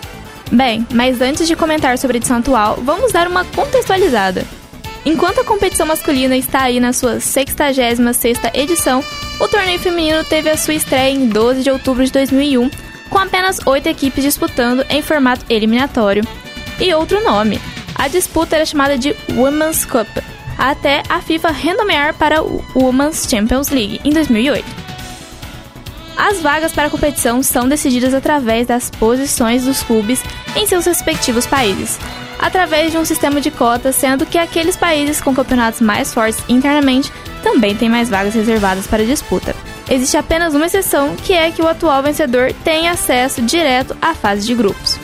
Bem, 0.52 0.86
mas 0.94 1.22
antes 1.22 1.48
de 1.48 1.56
comentar 1.56 1.98
sobre 1.98 2.18
a 2.18 2.20
edição 2.20 2.38
atual, 2.38 2.78
vamos 2.84 3.12
dar 3.12 3.28
uma 3.28 3.44
contextualizada. 3.44 4.46
Enquanto 5.06 5.42
a 5.42 5.44
competição 5.44 5.86
masculina 5.86 6.36
está 6.38 6.64
aí 6.64 6.80
na 6.80 6.94
sua 6.94 7.18
66ª 7.18 8.52
edição, 8.54 9.04
o 9.40 9.48
torneio 9.48 9.80
feminino 9.80 10.24
teve 10.24 10.50
a 10.50 10.58
sua 10.58 10.76
estreia 10.76 11.12
em 11.12 11.28
12 11.28 11.64
de 11.64 11.70
outubro 11.70 12.06
de 12.06 12.12
2001, 12.12 12.70
com 13.10 13.20
apenas 13.20 13.60
oito 13.66 13.88
equipes 13.88 14.24
disputando 14.24 14.86
em 14.90 15.02
formato 15.02 15.46
eliminatório. 15.50 16.24
E 16.80 16.94
outro 16.94 17.24
nome. 17.24 17.60
A 17.96 18.08
disputa 18.08 18.56
era 18.56 18.66
chamada 18.66 18.98
de 18.98 19.16
Women's 19.32 19.86
Cup, 19.86 20.08
até 20.58 21.04
a 21.10 21.22
FIFA 21.22 21.52
renomear 21.52 22.14
para 22.14 22.42
Women's 22.76 23.28
Champions 23.30 23.70
League 23.70 24.00
em 24.04 24.12
2008. 24.12 24.83
As 26.16 26.42
vagas 26.42 26.72
para 26.72 26.88
a 26.88 26.90
competição 26.90 27.42
são 27.42 27.68
decididas 27.68 28.14
através 28.14 28.68
das 28.68 28.90
posições 28.90 29.64
dos 29.66 29.82
clubes 29.82 30.22
em 30.56 30.66
seus 30.68 30.86
respectivos 30.86 31.46
países, 31.46 32.00
através 32.40 32.92
de 32.92 32.98
um 32.98 33.06
sistema 33.06 33.42
de 33.42 33.50
cotas, 33.50 33.96
sendo 33.96 34.26
que 34.26 34.38
aqueles 34.38 34.76
países 34.76 35.20
com 35.20 35.34
campeonatos 35.34 35.82
mais 35.82 36.14
fortes 36.14 36.44
internamente 36.48 37.12
também 37.42 37.76
têm 37.76 37.90
mais 37.90 38.10
vagas 38.10 38.34
reservadas 38.34 38.88
para 38.88 39.06
disputa. 39.06 39.56
Existe 39.90 40.16
apenas 40.16 40.54
uma 40.54 40.66
exceção, 40.66 41.16
que 41.16 41.34
é 41.34 41.52
que 41.52 41.62
o 41.62 41.68
atual 41.68 42.02
vencedor 42.02 42.54
tem 42.64 42.88
acesso 42.88 43.42
direto 43.42 43.96
à 44.02 44.14
fase 44.14 44.46
de 44.46 44.56
grupos. 44.56 44.98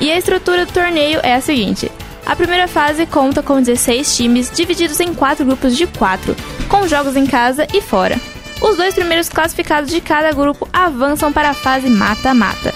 E 0.00 0.10
a 0.10 0.16
estrutura 0.16 0.64
do 0.64 0.72
torneio 0.72 1.20
é 1.22 1.34
a 1.34 1.40
seguinte: 1.40 1.90
a 2.24 2.36
primeira 2.36 2.68
fase 2.68 3.04
conta 3.06 3.42
com 3.42 3.60
16 3.60 4.16
times 4.16 4.50
divididos 4.54 5.00
em 5.00 5.12
quatro 5.12 5.44
grupos 5.44 5.76
de 5.76 5.86
quatro, 5.86 6.34
com 6.68 6.86
jogos 6.86 7.16
em 7.16 7.26
casa 7.26 7.66
e 7.74 7.80
fora. 7.80 8.18
Os 8.60 8.76
dois 8.76 8.94
primeiros 8.94 9.28
classificados 9.28 9.90
de 9.90 10.00
cada 10.00 10.32
grupo 10.32 10.68
avançam 10.72 11.32
para 11.32 11.50
a 11.50 11.54
fase 11.54 11.88
mata-mata. 11.88 12.74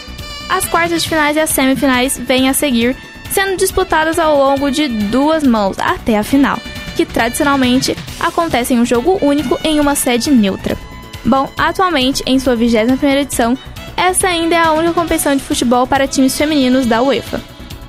As 0.48 0.64
quartas 0.66 1.02
de 1.02 1.08
finais 1.08 1.36
e 1.36 1.40
as 1.40 1.50
semifinais 1.50 2.18
vêm 2.18 2.48
a 2.48 2.54
seguir, 2.54 2.96
sendo 3.30 3.56
disputadas 3.56 4.18
ao 4.18 4.36
longo 4.36 4.70
de 4.70 4.86
duas 4.86 5.42
mãos 5.42 5.78
até 5.78 6.18
a 6.18 6.22
final, 6.22 6.58
que 6.94 7.06
tradicionalmente 7.06 7.96
acontece 8.20 8.74
em 8.74 8.80
um 8.80 8.86
jogo 8.86 9.18
único 9.22 9.58
em 9.64 9.80
uma 9.80 9.94
sede 9.94 10.30
neutra. 10.30 10.76
Bom, 11.24 11.50
atualmente, 11.56 12.22
em 12.26 12.38
sua 12.38 12.54
21 12.54 13.08
edição, 13.18 13.56
essa 13.96 14.28
ainda 14.28 14.54
é 14.54 14.58
a 14.58 14.72
única 14.72 14.92
competição 14.92 15.34
de 15.34 15.42
futebol 15.42 15.86
para 15.86 16.06
times 16.06 16.36
femininos 16.36 16.86
da 16.86 17.02
UEFA. 17.02 17.40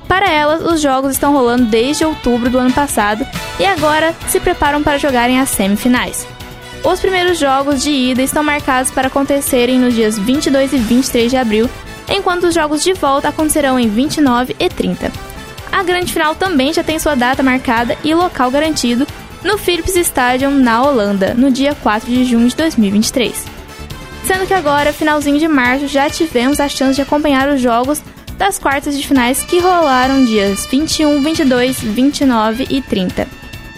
Para 0.08 0.30
elas, 0.30 0.62
os 0.62 0.80
jogos 0.80 1.12
estão 1.12 1.32
rolando 1.32 1.64
desde 1.64 2.04
outubro 2.04 2.50
do 2.50 2.58
ano 2.58 2.72
passado 2.72 3.26
e 3.58 3.64
agora 3.64 4.14
se 4.28 4.38
preparam 4.38 4.82
para 4.82 4.98
jogarem 4.98 5.40
as 5.40 5.48
semifinais. 5.50 6.33
Os 6.84 7.00
primeiros 7.00 7.38
jogos 7.38 7.82
de 7.82 7.90
ida 7.90 8.20
estão 8.20 8.44
marcados 8.44 8.90
para 8.90 9.08
acontecerem 9.08 9.78
nos 9.78 9.94
dias 9.94 10.18
22 10.18 10.74
e 10.74 10.76
23 10.76 11.30
de 11.30 11.36
abril, 11.36 11.70
enquanto 12.10 12.44
os 12.44 12.54
jogos 12.54 12.84
de 12.84 12.92
volta 12.92 13.30
acontecerão 13.30 13.80
em 13.80 13.88
29 13.88 14.54
e 14.60 14.68
30. 14.68 15.10
A 15.72 15.82
grande 15.82 16.12
final 16.12 16.34
também 16.34 16.74
já 16.74 16.84
tem 16.84 16.98
sua 16.98 17.14
data 17.14 17.42
marcada 17.42 17.96
e 18.04 18.14
local 18.14 18.50
garantido 18.50 19.06
no 19.42 19.56
Philips 19.56 19.96
Stadium, 19.96 20.50
na 20.50 20.82
Holanda, 20.82 21.32
no 21.32 21.50
dia 21.50 21.74
4 21.74 22.08
de 22.08 22.22
junho 22.22 22.48
de 22.48 22.54
2023. 22.54 23.46
Sendo 24.26 24.46
que 24.46 24.54
agora, 24.54 24.92
finalzinho 24.92 25.38
de 25.38 25.48
março, 25.48 25.88
já 25.88 26.10
tivemos 26.10 26.60
a 26.60 26.68
chance 26.68 26.96
de 26.96 27.02
acompanhar 27.02 27.48
os 27.48 27.62
jogos 27.62 28.02
das 28.36 28.58
quartas 28.58 28.96
de 28.96 29.06
finais 29.06 29.42
que 29.42 29.58
rolaram 29.58 30.24
dias 30.24 30.66
21, 30.66 31.22
22, 31.22 31.80
29 31.80 32.66
e 32.68 32.82
30. 32.82 33.26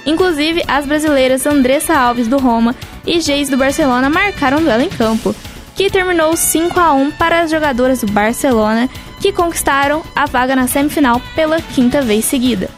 Inclusive, 0.04 0.62
as 0.68 0.86
brasileiras 0.86 1.46
Andressa 1.46 1.94
Alves 1.94 2.28
do 2.28 2.38
Roma 2.38 2.74
e 3.06 3.20
Geis 3.20 3.48
do 3.48 3.56
Barcelona 3.56 4.10
marcaram 4.10 4.58
um 4.58 4.62
duelo 4.62 4.82
em 4.82 4.88
campo, 4.88 5.34
que 5.74 5.90
terminou 5.90 6.36
5 6.36 6.78
a 6.80 6.92
1 6.92 7.12
para 7.12 7.42
as 7.42 7.50
jogadoras 7.50 8.00
do 8.00 8.10
Barcelona 8.10 8.88
que 9.20 9.32
conquistaram 9.32 10.02
a 10.14 10.26
vaga 10.26 10.56
na 10.56 10.66
semifinal 10.66 11.20
pela 11.34 11.60
quinta 11.60 12.02
vez 12.02 12.24
seguida. 12.24 12.68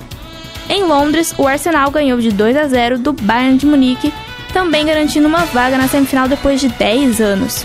Em 0.68 0.84
Londres, 0.84 1.34
o 1.38 1.46
Arsenal 1.46 1.90
ganhou 1.90 2.20
de 2.20 2.30
2 2.30 2.56
a 2.56 2.68
0 2.68 2.98
do 2.98 3.12
Bayern 3.12 3.56
de 3.56 3.66
Munique, 3.66 4.12
também 4.52 4.84
garantindo 4.84 5.26
uma 5.26 5.44
vaga 5.46 5.78
na 5.78 5.88
semifinal 5.88 6.28
depois 6.28 6.60
de 6.60 6.68
10 6.68 7.20
anos. 7.20 7.64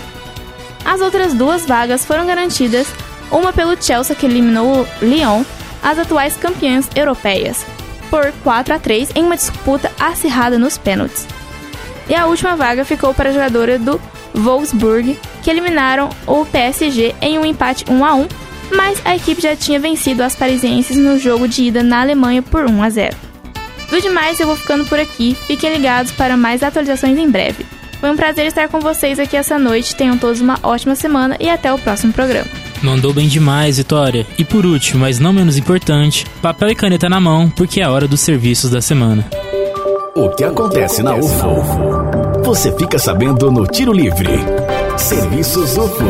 As 0.84 1.00
outras 1.00 1.34
duas 1.34 1.66
vagas 1.66 2.04
foram 2.04 2.26
garantidas, 2.26 2.86
uma 3.30 3.52
pelo 3.52 3.80
Chelsea 3.80 4.16
que 4.16 4.26
eliminou 4.26 4.82
o 4.82 5.04
Lyon, 5.04 5.44
as 5.82 5.98
atuais 5.98 6.36
campeãs 6.36 6.88
europeias, 6.94 7.66
por 8.10 8.32
4 8.42 8.74
a 8.74 8.78
3 8.78 9.10
em 9.14 9.24
uma 9.24 9.36
disputa 9.36 9.90
acirrada 9.98 10.58
nos 10.58 10.78
pênaltis. 10.78 11.26
E 12.08 12.14
a 12.14 12.26
última 12.26 12.56
vaga 12.56 12.84
ficou 12.84 13.14
para 13.14 13.30
a 13.30 13.32
jogadora 13.32 13.78
do 13.78 14.00
Wolfsburg, 14.34 15.18
que 15.42 15.50
eliminaram 15.50 16.10
o 16.26 16.44
PSG 16.44 17.14
em 17.20 17.38
um 17.38 17.44
empate 17.44 17.84
1 17.88 18.04
a 18.04 18.14
1 18.14 18.28
mas 18.74 19.00
a 19.04 19.14
equipe 19.14 19.42
já 19.42 19.54
tinha 19.54 19.78
vencido 19.78 20.22
as 20.22 20.34
parisienses 20.34 20.96
no 20.96 21.18
jogo 21.18 21.46
de 21.46 21.64
ida 21.64 21.82
na 21.82 22.00
Alemanha 22.00 22.42
por 22.42 22.64
1 22.64 22.82
a 22.82 22.90
0. 22.90 23.16
Do 23.90 24.00
demais, 24.00 24.40
eu 24.40 24.46
vou 24.46 24.56
ficando 24.56 24.84
por 24.86 24.98
aqui. 24.98 25.36
Fiquem 25.46 25.72
ligados 25.72 26.10
para 26.12 26.36
mais 26.36 26.62
atualizações 26.62 27.18
em 27.18 27.30
breve. 27.30 27.64
Foi 28.00 28.10
um 28.10 28.16
prazer 28.16 28.46
estar 28.46 28.68
com 28.68 28.80
vocês 28.80 29.18
aqui 29.18 29.36
essa 29.36 29.58
noite. 29.58 29.94
Tenham 29.94 30.18
todos 30.18 30.40
uma 30.40 30.58
ótima 30.62 30.94
semana 30.94 31.36
e 31.38 31.48
até 31.48 31.72
o 31.72 31.78
próximo 31.78 32.12
programa. 32.12 32.50
Mandou 32.82 33.14
bem 33.14 33.28
demais, 33.28 33.78
Vitória. 33.78 34.26
E 34.38 34.44
por 34.44 34.66
último, 34.66 35.00
mas 35.00 35.18
não 35.18 35.32
menos 35.32 35.56
importante, 35.56 36.26
papel 36.42 36.70
e 36.70 36.74
caneta 36.74 37.08
na 37.08 37.20
mão, 37.20 37.48
porque 37.48 37.80
é 37.80 37.84
a 37.84 37.90
hora 37.90 38.08
dos 38.08 38.20
serviços 38.20 38.70
da 38.70 38.82
semana. 38.82 39.24
O 40.16 40.28
que 40.28 40.44
acontece 40.44 41.02
na 41.02 41.16
UFO? 41.16 42.42
Você 42.44 42.70
fica 42.76 43.00
sabendo 43.00 43.50
no 43.50 43.66
Tiro 43.66 43.92
Livre. 43.92 44.28
Serviços 44.96 45.76
UFO. 45.76 46.04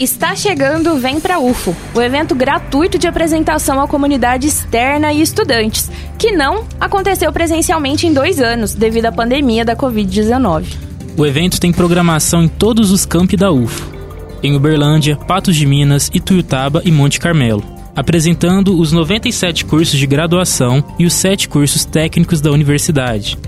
Está 0.00 0.34
chegando 0.34 0.96
Vem 0.96 1.20
Pra 1.20 1.38
UFO, 1.38 1.76
o 1.94 2.00
evento 2.00 2.34
gratuito 2.34 2.98
de 2.98 3.06
apresentação 3.06 3.78
à 3.78 3.86
comunidade 3.86 4.46
externa 4.46 5.12
e 5.12 5.20
estudantes, 5.20 5.90
que 6.18 6.32
não 6.32 6.64
aconteceu 6.80 7.30
presencialmente 7.30 8.06
em 8.06 8.14
dois 8.14 8.40
anos, 8.40 8.72
devido 8.72 9.04
à 9.04 9.12
pandemia 9.12 9.66
da 9.66 9.76
Covid-19. 9.76 10.64
O 11.14 11.26
evento 11.26 11.60
tem 11.60 11.72
programação 11.72 12.42
em 12.42 12.48
todos 12.48 12.90
os 12.90 13.04
campi 13.04 13.36
da 13.36 13.52
UFO. 13.52 13.94
em 14.42 14.56
Uberlândia, 14.56 15.16
Patos 15.16 15.56
de 15.56 15.66
Minas, 15.66 16.10
Ituiutaba 16.14 16.80
e 16.84 16.90
Monte 16.92 17.18
Carmelo, 17.18 17.75
apresentando 17.96 18.78
os 18.78 18.92
97 18.92 19.64
cursos 19.64 19.98
de 19.98 20.06
graduação 20.06 20.84
e 20.98 21.06
os 21.06 21.14
7 21.14 21.48
cursos 21.48 21.84
técnicos 21.84 22.40
da 22.40 22.52
universidade. 22.52 23.38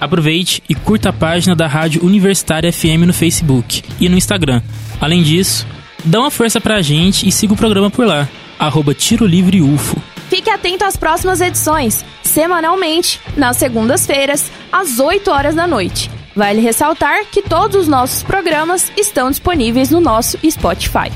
Aproveite 0.00 0.62
e 0.68 0.74
curta 0.74 1.10
a 1.10 1.12
página 1.12 1.54
da 1.54 1.66
Rádio 1.66 2.04
Universitária 2.04 2.72
FM 2.72 3.04
no 3.06 3.12
Facebook 3.12 3.82
e 4.00 4.08
no 4.08 4.16
Instagram. 4.16 4.62
Além 5.00 5.22
disso, 5.22 5.66
dá 6.04 6.20
uma 6.20 6.30
força 6.30 6.60
pra 6.60 6.80
gente 6.80 7.28
e 7.28 7.32
siga 7.32 7.52
o 7.52 7.56
programa 7.56 7.90
por 7.90 8.06
lá, 8.06 8.28
arroba 8.58 8.94
Tiro 8.94 9.26
Livre 9.26 9.60
UFO. 9.60 10.00
Fique 10.28 10.50
atento 10.50 10.84
às 10.84 10.96
próximas 10.96 11.40
edições, 11.40 12.04
semanalmente, 12.22 13.20
nas 13.36 13.56
segundas-feiras, 13.56 14.50
às 14.70 14.98
8 14.98 15.30
horas 15.30 15.54
da 15.54 15.66
noite. 15.66 16.10
Vale 16.36 16.60
ressaltar 16.60 17.24
que 17.26 17.42
todos 17.42 17.76
os 17.76 17.88
nossos 17.88 18.22
programas 18.22 18.92
estão 18.96 19.30
disponíveis 19.30 19.90
no 19.90 20.00
nosso 20.00 20.38
Spotify. 20.48 21.10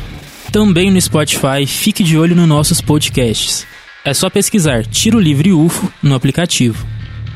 Também 0.51 0.91
no 0.91 1.01
Spotify, 1.01 1.65
fique 1.67 2.03
de 2.03 2.19
olho 2.19 2.35
nos 2.35 2.49
nossos 2.49 2.81
podcasts. 2.81 3.67
É 4.05 4.12
só 4.12 4.29
pesquisar 4.29 4.85
Tiro 4.85 5.21
Livre 5.21 5.53
UFO 5.53 5.88
no 6.03 6.17
aplicativo. 6.17 6.85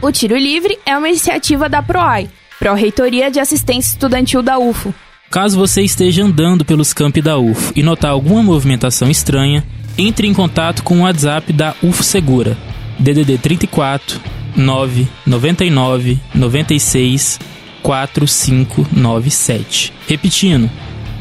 O 0.02 0.10
Tiro 0.10 0.36
Livre 0.36 0.76
é 0.84 0.98
uma 0.98 1.08
iniciativa 1.08 1.68
da 1.68 1.80
PROAI, 1.80 2.28
Pró-Reitoria 2.58 3.30
de 3.30 3.38
Assistência 3.38 3.92
Estudantil 3.92 4.42
da 4.42 4.58
UFO. 4.58 4.92
Caso 5.30 5.56
você 5.56 5.82
esteja 5.82 6.24
andando 6.24 6.64
pelos 6.64 6.92
campi 6.92 7.22
da 7.22 7.38
UFO 7.38 7.72
e 7.76 7.84
notar 7.84 8.10
alguma 8.10 8.42
movimentação 8.42 9.08
estranha, 9.08 9.64
entre 9.96 10.26
em 10.26 10.34
contato 10.34 10.82
com 10.82 10.98
o 10.98 11.02
WhatsApp 11.02 11.52
da 11.52 11.72
UFO 11.82 12.02
Segura, 12.02 12.58
DDD 12.98 13.38
34 13.38 14.20
9 14.56 15.06
99 15.24 16.18
96 16.34 17.38
4597. 17.80 19.92
Repetindo, 20.08 20.68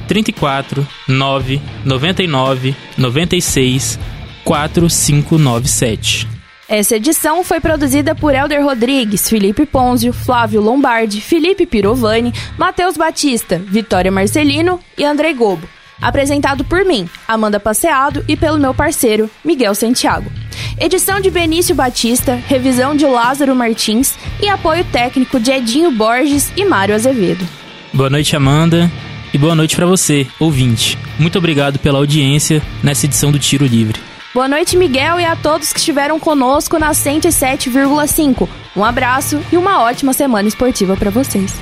34 0.07 0.87
9 1.07 1.61
99 1.83 2.75
96 2.97 3.99
4597. 4.45 6.27
Essa 6.67 6.95
edição 6.95 7.43
foi 7.43 7.59
produzida 7.59 8.15
por 8.15 8.33
Elder 8.33 8.63
Rodrigues, 8.63 9.29
Felipe 9.29 9.65
Ponzio, 9.65 10.13
Flávio 10.13 10.61
Lombardi, 10.61 11.19
Felipe 11.21 11.65
Pirovani, 11.65 12.33
Matheus 12.57 12.95
Batista, 12.95 13.59
Vitória 13.59 14.11
Marcelino 14.11 14.79
e 14.97 15.03
Andrei 15.03 15.33
Gobo. 15.33 15.67
Apresentado 16.01 16.63
por 16.63 16.83
mim, 16.83 17.07
Amanda 17.27 17.59
Passeado, 17.59 18.23
e 18.27 18.35
pelo 18.35 18.57
meu 18.57 18.73
parceiro, 18.73 19.29
Miguel 19.43 19.75
Santiago. 19.75 20.31
Edição 20.79 21.21
de 21.21 21.29
Benício 21.29 21.73
Batista, 21.75 22.35
revisão 22.47 22.95
de 22.95 23.05
Lázaro 23.05 23.55
Martins 23.55 24.15
e 24.41 24.49
apoio 24.49 24.83
técnico 24.85 25.39
de 25.39 25.51
Edinho 25.51 25.91
Borges 25.91 26.51
e 26.57 26.65
Mário 26.65 26.95
Azevedo. 26.95 27.47
Boa 27.93 28.09
noite, 28.09 28.35
Amanda. 28.35 28.91
E 29.33 29.37
boa 29.37 29.55
noite 29.55 29.75
para 29.75 29.85
você, 29.85 30.27
ouvinte. 30.39 30.97
Muito 31.17 31.37
obrigado 31.37 31.79
pela 31.79 31.99
audiência 31.99 32.61
nessa 32.83 33.05
edição 33.05 33.31
do 33.31 33.39
Tiro 33.39 33.65
Livre. 33.65 33.99
Boa 34.35 34.49
noite, 34.49 34.75
Miguel, 34.75 35.17
e 35.17 35.23
a 35.23 35.33
todos 35.33 35.71
que 35.71 35.79
estiveram 35.79 36.19
conosco 36.19 36.77
na 36.77 36.91
107,5. 36.91 38.49
Um 38.75 38.83
abraço 38.83 39.41
e 39.49 39.55
uma 39.55 39.81
ótima 39.81 40.11
semana 40.11 40.45
esportiva 40.45 40.97
para 40.97 41.09
vocês. 41.09 41.53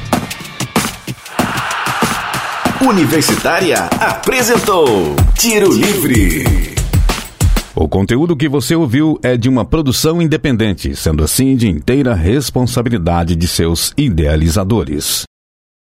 Universitária 2.81 3.77
apresentou 4.01 5.15
Tiro 5.37 5.71
Livre. 5.71 6.73
O 7.75 7.87
conteúdo 7.87 8.35
que 8.35 8.49
você 8.49 8.73
ouviu 8.73 9.19
é 9.21 9.37
de 9.37 9.47
uma 9.47 9.63
produção 9.63 10.19
independente, 10.19 10.95
sendo 10.95 11.23
assim 11.23 11.55
de 11.55 11.69
inteira 11.69 12.15
responsabilidade 12.15 13.35
de 13.35 13.47
seus 13.47 13.93
idealizadores. 13.95 15.25